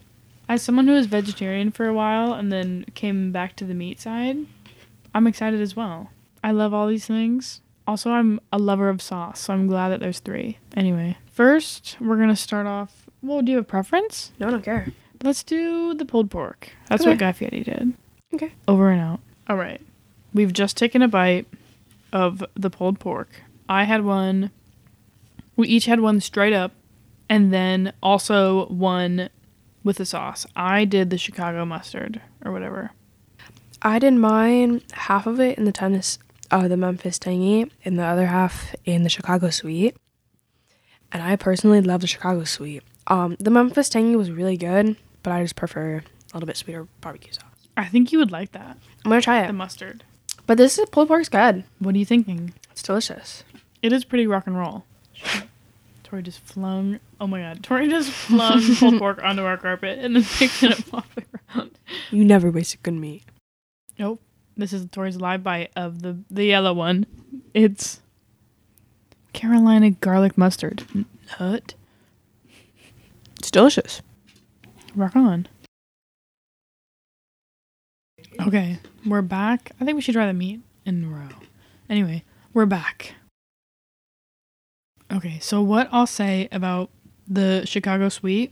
as 0.49 0.61
someone 0.61 0.87
who 0.87 0.93
was 0.93 1.05
vegetarian 1.07 1.71
for 1.71 1.85
a 1.87 1.93
while 1.93 2.33
and 2.33 2.51
then 2.51 2.85
came 2.95 3.31
back 3.31 3.55
to 3.57 3.65
the 3.65 3.73
meat 3.73 3.99
side, 3.99 4.37
I'm 5.13 5.27
excited 5.27 5.61
as 5.61 5.75
well. 5.75 6.11
I 6.43 6.51
love 6.51 6.73
all 6.73 6.87
these 6.87 7.05
things. 7.05 7.61
Also, 7.87 8.11
I'm 8.11 8.39
a 8.51 8.57
lover 8.57 8.89
of 8.89 9.01
sauce, 9.01 9.39
so 9.41 9.53
I'm 9.53 9.67
glad 9.67 9.89
that 9.89 9.99
there's 9.99 10.19
three. 10.19 10.57
Anyway, 10.75 11.17
first, 11.31 11.97
we're 12.01 12.17
going 12.17 12.29
to 12.29 12.35
start 12.35 12.67
off. 12.67 13.05
Well, 13.21 13.41
do 13.41 13.51
you 13.51 13.57
have 13.57 13.65
a 13.65 13.67
preference? 13.67 14.31
No, 14.39 14.47
I 14.47 14.51
don't 14.51 14.63
care. 14.63 14.91
Let's 15.23 15.43
do 15.43 15.93
the 15.93 16.05
pulled 16.05 16.29
pork. 16.29 16.69
That's 16.89 17.01
Okay. 17.01 17.11
what 17.11 17.17
Guy 17.19 17.31
Fieri 17.31 17.63
did. 17.63 17.93
Okay. 18.33 18.51
Over 18.67 18.91
and 18.91 19.01
out. 19.01 19.19
All 19.47 19.55
right. 19.55 19.81
We've 20.33 20.53
just 20.53 20.77
taken 20.77 21.01
a 21.01 21.07
bite 21.07 21.47
of 22.11 22.43
the 22.55 22.69
pulled 22.69 22.99
pork. 22.99 23.29
I 23.67 23.83
had 23.83 24.03
one. 24.03 24.51
We 25.55 25.67
each 25.67 25.85
had 25.85 25.99
one 25.99 26.21
straight 26.21 26.53
up, 26.53 26.73
and 27.29 27.53
then 27.53 27.93
also 28.01 28.67
one 28.67 29.29
with 29.83 29.97
the 29.97 30.05
sauce. 30.05 30.45
I 30.55 30.85
did 30.85 31.09
the 31.09 31.17
Chicago 31.17 31.65
mustard 31.65 32.21
or 32.45 32.51
whatever. 32.51 32.91
I 33.81 33.99
did 33.99 34.13
mine 34.13 34.81
half 34.93 35.27
of 35.27 35.39
it 35.39 35.57
in 35.57 35.65
the 35.65 35.71
tennis, 35.71 36.19
uh, 36.51 36.67
the 36.67 36.77
Memphis 36.77 37.19
tangy, 37.19 37.71
and 37.85 37.97
the 37.97 38.03
other 38.03 38.27
half 38.27 38.75
in 38.85 39.03
the 39.03 39.09
Chicago 39.09 39.49
sweet. 39.49 39.95
And 41.11 41.23
I 41.23 41.35
personally 41.35 41.81
love 41.81 42.01
the 42.01 42.07
Chicago 42.07 42.43
sweet. 42.43 42.83
Um, 43.07 43.37
the 43.39 43.51
Memphis 43.51 43.89
tangy 43.89 44.15
was 44.15 44.31
really 44.31 44.57
good, 44.57 44.97
but 45.23 45.31
I 45.31 45.41
just 45.41 45.55
prefer 45.55 45.97
a 45.97 46.33
little 46.33 46.47
bit 46.47 46.57
sweeter 46.57 46.87
barbecue 47.01 47.31
sauce. 47.31 47.43
I 47.77 47.85
think 47.85 48.11
you 48.11 48.19
would 48.19 48.31
like 48.31 48.51
that. 48.51 48.77
I'm 49.05 49.09
gonna 49.11 49.21
try 49.21 49.43
it. 49.43 49.47
The 49.47 49.53
mustard. 49.53 50.03
But 50.47 50.57
this 50.57 50.79
is 50.79 50.89
pulled 50.89 51.09
pork's 51.09 51.29
good. 51.29 51.65
What 51.79 51.93
are 51.93 51.97
you 51.97 52.05
thinking? 52.05 52.53
It's 52.71 52.81
delicious. 52.81 53.43
It 53.81 53.93
is 53.93 54.05
pretty 54.05 54.25
rock 54.25 54.47
and 54.47 54.57
roll. 54.57 54.85
Tori 56.03 56.23
just 56.23 56.39
flung. 56.39 56.99
Oh 57.19 57.27
my 57.27 57.41
god. 57.41 57.63
Tori 57.63 57.89
just 57.89 58.09
flung 58.09 58.61
pulled 58.75 58.97
pork 58.99 59.21
onto 59.21 59.43
our 59.43 59.57
carpet 59.57 59.99
and 59.99 60.15
then 60.15 60.23
picked 60.23 60.63
it 60.63 60.71
up 60.79 60.93
off 60.93 61.15
the 61.15 61.23
ground. 61.53 61.71
You 62.11 62.23
never 62.23 62.49
wasted 62.49 62.81
good 62.81 62.93
meat. 62.93 63.23
Nope. 63.99 64.21
This 64.55 64.71
is 64.73 64.87
Tori's 64.89 65.19
live 65.19 65.43
bite 65.43 65.71
of 65.75 66.01
the 66.01 66.17
the 66.31 66.45
yellow 66.45 66.73
one. 66.73 67.05
It's 67.53 67.99
Carolina 69.33 69.91
garlic 69.91 70.37
mustard. 70.37 70.83
Nut. 71.39 71.73
It's 73.37 73.51
delicious. 73.51 74.01
Rock 74.95 75.15
on. 75.15 75.47
Okay, 78.39 78.77
we're 79.05 79.21
back. 79.21 79.71
I 79.81 79.85
think 79.85 79.95
we 79.95 80.01
should 80.01 80.13
try 80.13 80.27
the 80.27 80.33
meat 80.33 80.61
in 80.85 81.03
a 81.03 81.07
row. 81.07 81.29
Anyway, 81.89 82.23
we're 82.53 82.65
back. 82.65 83.15
Okay, 85.11 85.39
so 85.39 85.61
what 85.61 85.89
I'll 85.91 86.07
say 86.07 86.47
about 86.51 86.89
the 87.27 87.63
Chicago 87.65 88.09
Sweet 88.09 88.51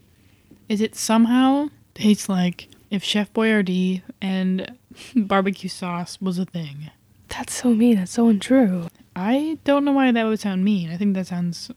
is 0.67 0.81
it 0.81 0.95
somehow 0.95 1.69
tastes 1.93 2.27
like 2.27 2.67
if 2.89 3.03
Chef 3.03 3.31
Boyardee 3.33 4.01
and 4.21 4.75
barbecue 5.15 5.69
sauce 5.69 6.19
was 6.19 6.39
a 6.39 6.45
thing. 6.45 6.89
That's 7.29 7.53
so 7.53 7.69
mean. 7.69 7.97
That's 7.97 8.11
so 8.11 8.27
untrue. 8.27 8.87
I 9.15 9.59
don't 9.65 9.85
know 9.85 9.91
why 9.91 10.11
that 10.11 10.23
would 10.23 10.39
sound 10.39 10.63
mean. 10.63 10.89
I 10.89 10.97
think 10.97 11.13
that 11.15 11.27
sounds 11.27 11.69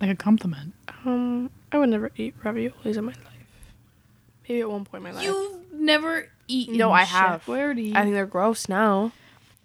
like 0.00 0.10
a 0.10 0.16
compliment. 0.16 0.74
Um, 1.04 1.50
I 1.72 1.78
would 1.78 1.88
never 1.88 2.10
eat 2.16 2.38
raviolis 2.42 2.96
in 2.96 3.04
my 3.04 3.12
life. 3.12 3.46
Maybe 4.48 4.60
at 4.60 4.70
one 4.70 4.84
point 4.84 5.04
in 5.06 5.10
my 5.10 5.12
life. 5.12 5.24
You've 5.24 5.72
never 5.72 6.28
eaten 6.48 6.76
No, 6.76 6.92
I 6.92 7.02
have. 7.02 7.08
Chef 7.08 7.30
have. 7.30 7.44
Boyardee. 7.46 7.94
I 7.94 8.02
think 8.02 8.14
they're 8.14 8.26
gross 8.26 8.68
now. 8.68 9.12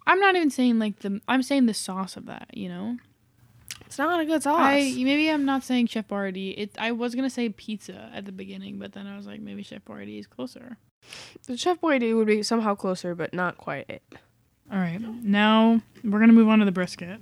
I'm 0.06 0.20
not 0.20 0.36
even 0.36 0.50
saying 0.50 0.80
like 0.80 1.00
the. 1.00 1.22
I'm 1.28 1.44
saying 1.44 1.66
the 1.66 1.74
sauce 1.74 2.18
of 2.18 2.26
that. 2.26 2.50
You 2.54 2.70
know. 2.70 2.98
It's 3.86 3.98
not 3.98 4.20
a 4.20 4.26
good 4.26 4.44
sauce. 4.44 4.60
I 4.60 4.94
maybe 4.98 5.30
I'm 5.30 5.46
not 5.46 5.64
saying 5.64 5.88
Chef 5.88 6.08
Boyardee. 6.08 6.54
It. 6.58 6.72
I 6.78 6.92
was 6.92 7.16
gonna 7.16 7.30
say 7.30 7.50
pizza 7.50 8.12
at 8.14 8.26
the 8.26 8.32
beginning, 8.32 8.80
but 8.80 8.94
then 8.94 9.08
I 9.08 9.16
was 9.16 9.26
like 9.26 9.40
maybe 9.40 9.64
Chef 9.64 9.84
Boyardee 9.86 10.20
is 10.20 10.28
closer. 10.28 10.78
the 11.46 11.56
Chef 11.56 11.80
Boyardee 11.80 12.16
would 12.16 12.28
be 12.28 12.44
somehow 12.44 12.76
closer, 12.76 13.16
but 13.16 13.34
not 13.34 13.58
quite 13.58 13.90
it. 13.90 14.04
All 14.72 14.78
right, 14.78 15.00
now 15.00 15.82
we're 16.04 16.20
gonna 16.20 16.34
move 16.34 16.50
on 16.50 16.60
to 16.60 16.66
the 16.66 16.72
brisket. 16.72 17.22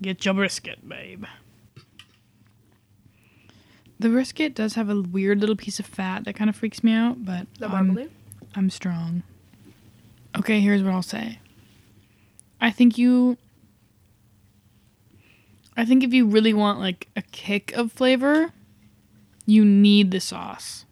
Get 0.00 0.24
your 0.24 0.34
brisket, 0.34 0.88
babe. 0.88 1.24
The 4.00 4.08
brisket 4.08 4.56
does 4.56 4.74
have 4.74 4.90
a 4.90 5.00
weird 5.00 5.38
little 5.38 5.54
piece 5.54 5.78
of 5.78 5.86
fat 5.86 6.24
that 6.24 6.34
kind 6.34 6.50
of 6.50 6.56
freaks 6.56 6.82
me 6.82 6.92
out, 6.92 7.24
but 7.24 7.46
I'm, 7.62 8.10
I'm 8.54 8.70
strong. 8.70 9.22
Okay, 10.36 10.60
here's 10.60 10.82
what 10.82 10.92
I'll 10.92 11.02
say. 11.02 11.38
I 12.60 12.70
think 12.70 12.96
you 12.96 13.38
I 15.76 15.84
think 15.84 16.04
if 16.04 16.12
you 16.12 16.26
really 16.26 16.52
want 16.52 16.78
like 16.78 17.08
a 17.16 17.22
kick 17.22 17.72
of 17.72 17.92
flavor, 17.92 18.52
you 19.46 19.64
need 19.64 20.10
the 20.10 20.20
sauce. 20.20 20.84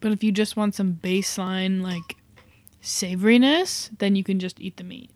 But 0.00 0.12
if 0.12 0.22
you 0.22 0.30
just 0.30 0.56
want 0.56 0.74
some 0.74 1.00
baseline 1.02 1.82
like 1.82 2.16
savoriness, 2.80 3.90
then 3.98 4.14
you 4.14 4.22
can 4.22 4.38
just 4.38 4.60
eat 4.60 4.76
the 4.76 4.84
meat. 4.84 5.10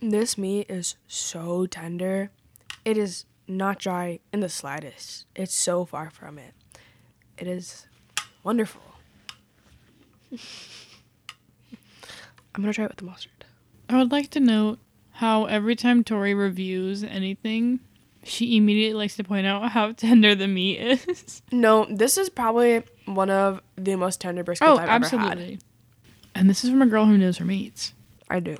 This 0.00 0.38
meat 0.38 0.70
is 0.70 0.96
so 1.06 1.66
tender. 1.66 2.30
It 2.84 2.96
is 2.96 3.26
not 3.46 3.78
dry 3.78 4.20
in 4.32 4.40
the 4.40 4.48
slightest. 4.48 5.26
It's 5.36 5.54
so 5.54 5.84
far 5.84 6.08
from 6.08 6.38
it. 6.38 6.54
It 7.36 7.46
is 7.46 7.86
wonderful. 8.42 8.89
I'm 12.54 12.62
gonna 12.62 12.72
try 12.72 12.84
it 12.84 12.90
with 12.90 12.98
the 12.98 13.04
mustard. 13.04 13.44
I 13.88 13.96
would 13.98 14.12
like 14.12 14.30
to 14.30 14.40
note 14.40 14.78
how 15.12 15.44
every 15.46 15.76
time 15.76 16.04
Tori 16.04 16.34
reviews 16.34 17.04
anything, 17.04 17.80
she 18.22 18.56
immediately 18.56 18.94
likes 18.94 19.16
to 19.16 19.24
point 19.24 19.46
out 19.46 19.70
how 19.70 19.92
tender 19.96 20.34
the 20.34 20.48
meat 20.48 20.78
is. 20.78 21.42
No, 21.52 21.86
this 21.90 22.18
is 22.18 22.30
probably 22.30 22.82
one 23.06 23.30
of 23.30 23.60
the 23.76 23.96
most 23.96 24.20
tender 24.20 24.44
briskets 24.44 24.58
oh, 24.62 24.76
I've 24.76 24.88
absolutely. 24.88 25.16
ever 25.18 25.28
had. 25.28 25.38
Absolutely. 25.38 25.66
And 26.34 26.48
this 26.48 26.64
is 26.64 26.70
from 26.70 26.82
a 26.82 26.86
girl 26.86 27.06
who 27.06 27.18
knows 27.18 27.38
her 27.38 27.44
meats. 27.44 27.92
I 28.28 28.40
do. 28.40 28.56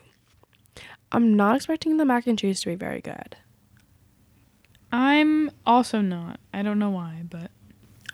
I'm 1.12 1.36
not 1.36 1.56
expecting 1.56 1.96
the 1.96 2.04
mac 2.04 2.26
and 2.26 2.38
cheese 2.38 2.60
to 2.60 2.66
be 2.68 2.74
very 2.74 3.00
good. 3.00 3.36
I'm 4.92 5.50
also 5.66 6.00
not. 6.00 6.40
I 6.52 6.62
don't 6.62 6.78
know 6.78 6.90
why, 6.90 7.22
but 7.28 7.50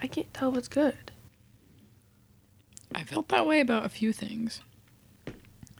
I 0.03 0.07
can't 0.07 0.33
tell 0.35 0.51
if 0.53 0.59
it's 0.59 0.69
good. 0.69 1.13
I 2.97 3.05
felt 3.05 3.29
that 3.29 3.47
way 3.47 3.61
about 3.61 3.85
a 3.85 3.91
few 3.91 4.13
things. 4.13 4.63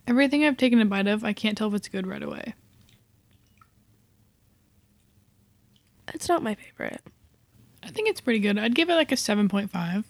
Everything 0.07 0.45
I've 0.45 0.57
taken 0.59 0.81
a 0.81 0.85
bite 0.85 1.07
of, 1.09 1.25
I 1.25 1.33
can't 1.33 1.57
tell 1.59 1.69
if 1.69 1.75
it's 1.75 1.89
good 1.89 2.07
right 2.07 2.23
away. 2.23 2.55
It's 6.15 6.29
not 6.29 6.43
my 6.43 6.55
favorite. 6.55 7.01
I 7.83 7.89
think 7.89 8.09
it's 8.09 8.21
pretty 8.21 8.39
good. 8.39 8.59
I'd 8.59 8.75
give 8.75 8.91
it 8.91 8.95
like 8.95 9.13
a 9.13 9.17
7.5. 9.17 10.05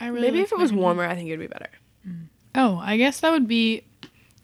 I 0.00 0.06
really 0.06 0.20
Maybe 0.28 0.40
if 0.40 0.50
it 0.50 0.58
was 0.58 0.72
warmer, 0.72 1.04
I 1.04 1.14
think 1.14 1.28
it'd 1.28 1.38
be 1.38 1.46
better. 1.46 1.68
cheese. 2.04 2.12
Oh, 2.54 2.80
I 2.82 2.96
guess 2.96 3.20
that 3.20 3.30
would 3.30 3.46
be 3.46 3.84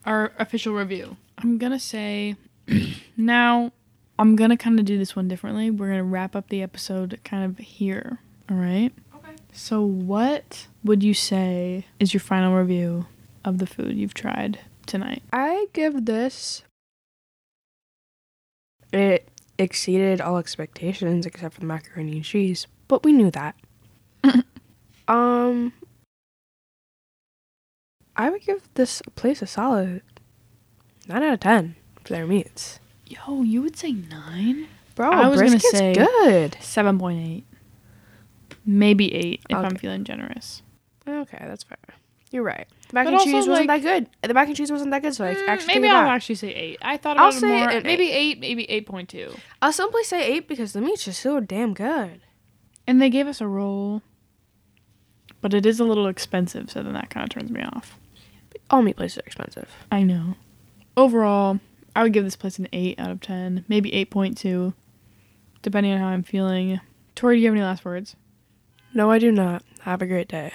our 0.05 0.33
official 0.39 0.75
review. 0.75 1.17
I'm 1.39 1.59
going 1.59 1.73
to 1.73 1.79
say 1.81 2.37
now 3.17 3.73
I'm 4.19 4.37
going 4.37 4.51
to 4.51 4.57
kind 4.57 4.79
of 4.79 4.85
do 4.85 4.99
this 4.99 5.17
one 5.17 5.29
differently. 5.29 5.71
We're 5.71 5.87
going 5.89 5.99
to 5.99 6.05
wrap 6.05 6.37
up 6.37 6.49
the 6.49 6.63
episode 6.63 7.19
kind 7.25 7.45
of 7.45 7.59
here. 7.59 8.21
All 8.51 8.57
right? 8.57 8.93
So, 9.59 9.83
what 9.83 10.69
would 10.85 11.03
you 11.03 11.13
say 11.15 11.85
is 11.99 12.15
your 12.15 12.21
final 12.21 12.57
review 12.57 13.07
of 13.45 13.59
the 13.59 13.67
food 13.67 13.97
you've 13.97 14.15
tried 14.15 14.61
tonight? 14.87 15.21
I 15.33 15.67
give 15.73 16.07
this. 16.07 16.63
It 18.93 19.29
exceeded 19.59 20.21
all 20.21 20.39
expectations 20.39 21.27
except 21.27 21.55
for 21.55 21.61
the 21.61 21.67
macaroni 21.67 22.13
and 22.13 22.25
cheese, 22.25 22.69
but 22.87 23.03
we 23.03 23.13
knew 23.13 23.33
that. 23.33 23.57
um, 25.09 25.73
I 28.17 28.31
would 28.31 28.43
give 28.43 28.63
this 28.75 29.03
place 29.17 29.43
a 29.43 29.47
solid 29.49 30.03
nine 31.09 31.25
out 31.25 31.35
of 31.35 31.41
ten 31.41 31.75
for 32.05 32.13
their 32.13 32.29
meats. 32.29 32.79
Yo, 33.09 33.43
you 33.43 33.63
would 33.63 33.77
say 33.77 33.91
nine? 33.91 34.69
Bro, 34.95 35.11
I 35.11 35.27
was 35.27 35.43
gonna 35.43 35.59
say- 35.59 35.95
good. 35.95 36.53
7.8. 36.61 37.43
Maybe 38.71 39.15
8 39.15 39.41
if 39.49 39.57
I'm 39.57 39.77
feeling 39.77 40.05
generous. 40.05 40.63
Okay, 41.09 41.39
that's 41.41 41.63
fair. 41.65 41.79
You're 42.31 42.43
right. 42.43 42.67
The 42.89 42.95
mac 42.95 43.07
But 43.07 43.15
and 43.15 43.23
cheese 43.23 43.33
wasn't 43.33 43.57
like- 43.57 43.67
that 43.69 43.81
good. 43.83 44.29
The 44.29 44.35
mac 44.35 44.47
and 44.49 44.55
cheese 44.57 44.71
wasn't 44.71 44.91
that 44.91 45.01
good, 45.01 45.15
so 45.15 45.25
I 45.25 45.35
Mm, 45.35 45.49
actually 45.49 45.75
maybe 45.77 45.89
I'll 45.89 46.07
actually 46.11 46.35
say 46.35 46.55
8. 46.55 46.79
I 46.83 46.99
thought 46.99 47.17
I'll 47.17 47.33
say 47.33 47.49
more. 47.49 47.81
maybe 47.81 48.11
8, 48.11 48.41
maybe 48.41 48.67
8.2. 48.71 49.35
I'll 49.63 49.73
simply 49.73 50.05
say 50.05 50.31
eight 50.35 50.47
because 50.49 50.75
the 50.75 50.83
meat's 50.83 51.07
just 51.07 51.21
so 51.21 51.41
damn 51.41 51.73
good. 51.73 52.21
And 52.87 53.01
they 53.01 53.09
gave 53.09 53.27
us 53.27 53.41
a 53.41 53.47
roll. 53.47 54.03
But 55.41 55.55
it 55.55 55.65
is 55.65 55.81
a 55.81 55.85
little 55.85 56.07
expensive, 56.07 56.71
so 56.71 56.83
then 56.83 56.93
that 56.93 57.09
kind 57.09 57.25
of 57.25 57.31
turns 57.31 57.51
me 57.51 57.63
off. 57.63 57.99
All 58.69 58.83
meat 58.83 58.97
places 58.97 59.19
are 59.19 59.27
expensive. 59.27 59.71
I 59.91 60.03
know. 60.03 60.35
Overall, 60.95 61.61
I 61.97 62.03
would 62.03 62.13
give 62.13 62.25
this 62.25 62.37
place 62.37 62.59
an 62.59 62.69
8 62.75 62.99
out 63.01 63.11
of 63.11 63.21
10. 63.23 63.65
Maybe 63.69 63.91
8.2. 63.93 64.75
Depending 65.63 65.93
on 65.93 65.99
how 66.01 66.09
I'm 66.09 66.23
feeling. 66.23 66.81
Tori, 67.15 67.37
do 67.37 67.41
you 67.41 67.47
have 67.47 67.55
any 67.55 67.65
last 67.65 67.85
words? 67.87 68.15
No, 68.95 69.11
I 69.11 69.19
do 69.19 69.31
not. 69.31 69.63
Have 69.81 70.03
a 70.03 70.07
great 70.07 70.29
day. 70.29 70.53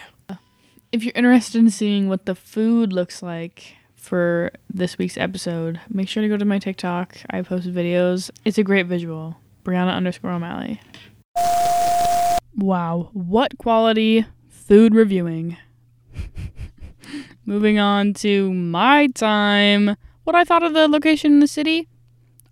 If 0.92 1.04
you're 1.04 1.14
interested 1.16 1.60
in 1.60 1.70
seeing 1.70 2.10
what 2.10 2.26
the 2.26 2.36
food 2.36 2.94
looks 2.94 3.22
like 3.24 3.76
for 3.96 4.52
this 4.72 4.98
week's 4.98 5.18
episode, 5.18 5.80
make 5.90 6.08
sure 6.08 6.22
to 6.22 6.30
go 6.30 6.38
to 6.38 6.46
my 6.46 6.60
TikTok. 6.60 7.18
I 7.30 7.42
post 7.42 7.68
videos. 7.68 8.30
It's 8.44 8.58
a 8.58 8.64
great 8.64 8.88
visual. 8.88 9.38
Brianna 9.64 9.96
underscore 9.96 10.32
O'Malley. 10.32 10.82
Wow, 12.56 13.10
what 13.14 13.58
quality 13.58 14.26
food 14.50 14.94
reviewing. 14.94 15.58
Moving 17.46 17.80
on 17.80 18.14
to 18.16 18.54
my 18.54 19.08
time. 19.08 19.96
What 20.24 20.36
I 20.36 20.44
thought 20.44 20.64
of 20.64 20.74
the 20.74 20.88
location 20.88 21.34
in 21.34 21.40
the 21.40 21.48
city? 21.48 21.88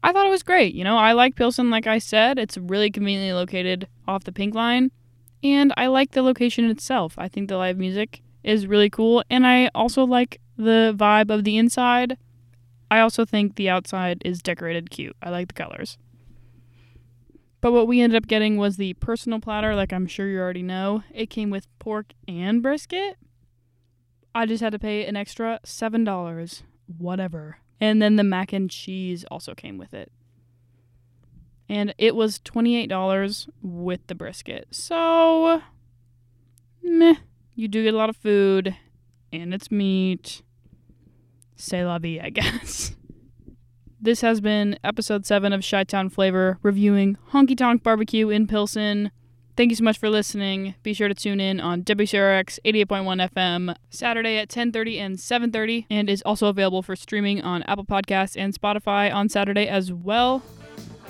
I 0.04 0.12
thought 0.12 0.26
it 0.26 0.32
was 0.32 0.44
great. 0.44 0.74
You 0.74 0.84
know, 0.84 0.98
I 0.98 1.14
like 1.14 1.36
Pilsen, 1.36 1.70
like 1.70 1.86
I 1.86 2.00
said. 2.00 2.40
It's 2.40 2.58
really 2.58 2.90
conveniently 2.90 3.34
located 3.34 3.88
off 4.08 4.24
the 4.24 4.32
Pink 4.32 4.56
Line. 4.56 4.92
And 5.44 5.74
I 5.76 5.88
like 5.88 6.12
the 6.12 6.22
location 6.22 6.70
itself. 6.70 7.16
I 7.18 7.28
think 7.28 7.50
the 7.50 7.58
live 7.58 7.78
music 7.78 8.22
is 8.44 8.68
really 8.68 8.90
cool. 8.90 9.24
And 9.30 9.46
I 9.46 9.70
also 9.74 10.04
like 10.04 10.40
the 10.58 10.94
vibe 10.96 11.32
of 11.32 11.44
the 11.44 11.58
inside. 11.58 12.18
I 12.90 13.00
also 13.00 13.26
think 13.26 13.56
the 13.56 13.70
outside 13.70 14.22
is 14.26 14.42
decorated 14.42 14.90
cute. 14.90 15.16
I 15.22 15.30
like 15.30 15.48
the 15.48 15.54
colors. 15.54 15.98
But 17.62 17.72
what 17.74 17.88
we 17.88 18.02
ended 18.02 18.18
up 18.18 18.28
getting 18.28 18.58
was 18.58 18.78
the 18.78 18.96
personal 18.96 19.40
platter, 19.40 19.76
like 19.76 19.94
I'm 19.94 20.08
sure 20.08 20.28
you 20.28 20.40
already 20.40 20.64
know. 20.64 21.04
It 21.14 21.30
came 21.30 21.50
with 21.50 21.68
pork 21.80 22.14
and 22.28 22.62
brisket. 22.62 23.18
I 24.34 24.46
just 24.46 24.64
had 24.64 24.72
to 24.72 24.80
pay 24.80 25.06
an 25.06 25.16
extra 25.16 25.60
$7. 25.64 26.64
Whatever. 26.98 27.58
And 27.80 28.02
then 28.02 28.16
the 28.16 28.24
mac 28.24 28.52
and 28.52 28.70
cheese 28.70 29.26
also 29.32 29.54
came 29.54 29.78
with 29.78 29.94
it. 29.94 30.12
And 31.72 31.96
it 31.98 32.18
was 32.18 32.38
$28 32.40 33.50
with 33.62 34.06
the 34.08 34.14
brisket. 34.14 34.68
So, 34.72 35.62
meh. 36.84 37.16
You 37.56 37.70
do 37.70 37.82
get 37.82 37.94
a 37.94 37.98
lot 37.98 38.10
of 38.10 38.18
food, 38.18 38.76
and 39.32 39.54
it's 39.54 39.72
meat. 39.72 40.42
Say 41.56 41.86
la 41.86 41.98
vie, 41.98 42.20
I 42.22 42.30
guess. 42.30 42.96
This 44.04 44.22
has 44.22 44.42
been 44.42 44.80
episode 44.84 45.28
7 45.28 45.54
of 45.54 45.64
Chi 45.64 45.84
Town 45.84 46.10
Flavor, 46.10 46.58
reviewing 46.64 47.20
Honky 47.34 47.56
Tonk 47.56 47.84
Barbecue 47.84 48.30
in 48.30 48.48
Pilsen. 48.48 49.12
Thank 49.56 49.70
you 49.70 49.76
so 49.76 49.84
much 49.84 50.00
for 50.00 50.10
listening. 50.10 50.74
Be 50.82 50.96
sure 50.96 51.08
to 51.08 51.14
tune 51.14 51.40
in 51.40 51.60
on 51.60 51.84
WCRX 51.84 52.58
88.1 52.66 53.30
FM 53.30 53.76
Saturday 53.92 54.38
at 54.38 54.50
10:30 54.50 54.98
and 54.98 55.20
7:30 55.20 55.86
and 55.92 56.10
is 56.10 56.24
also 56.24 56.48
available 56.48 56.82
for 56.82 56.96
streaming 56.96 57.44
on 57.44 57.62
Apple 57.68 57.86
Podcasts 57.86 58.36
and 58.36 58.60
Spotify 58.60 59.14
on 59.14 59.30
Saturday 59.30 59.68
as 59.68 59.94
well. 59.94 60.42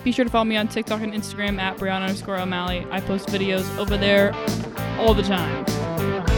Be 0.04 0.12
sure 0.12 0.26
to 0.26 0.32
follow 0.32 0.46
me 0.46 0.58
on 0.58 0.68
TikTok 0.68 1.02
and 1.02 1.14
Instagram 1.14 1.60
at 1.60 1.78
Brianna 1.78 2.08
underscore 2.08 2.40
O'Malley. 2.40 2.88
I 2.90 3.02
post 3.02 3.28
videos 3.28 3.78
over 3.78 3.98
there 3.98 4.34
all 4.98 5.14
the 5.14 5.24
time. 5.24 6.31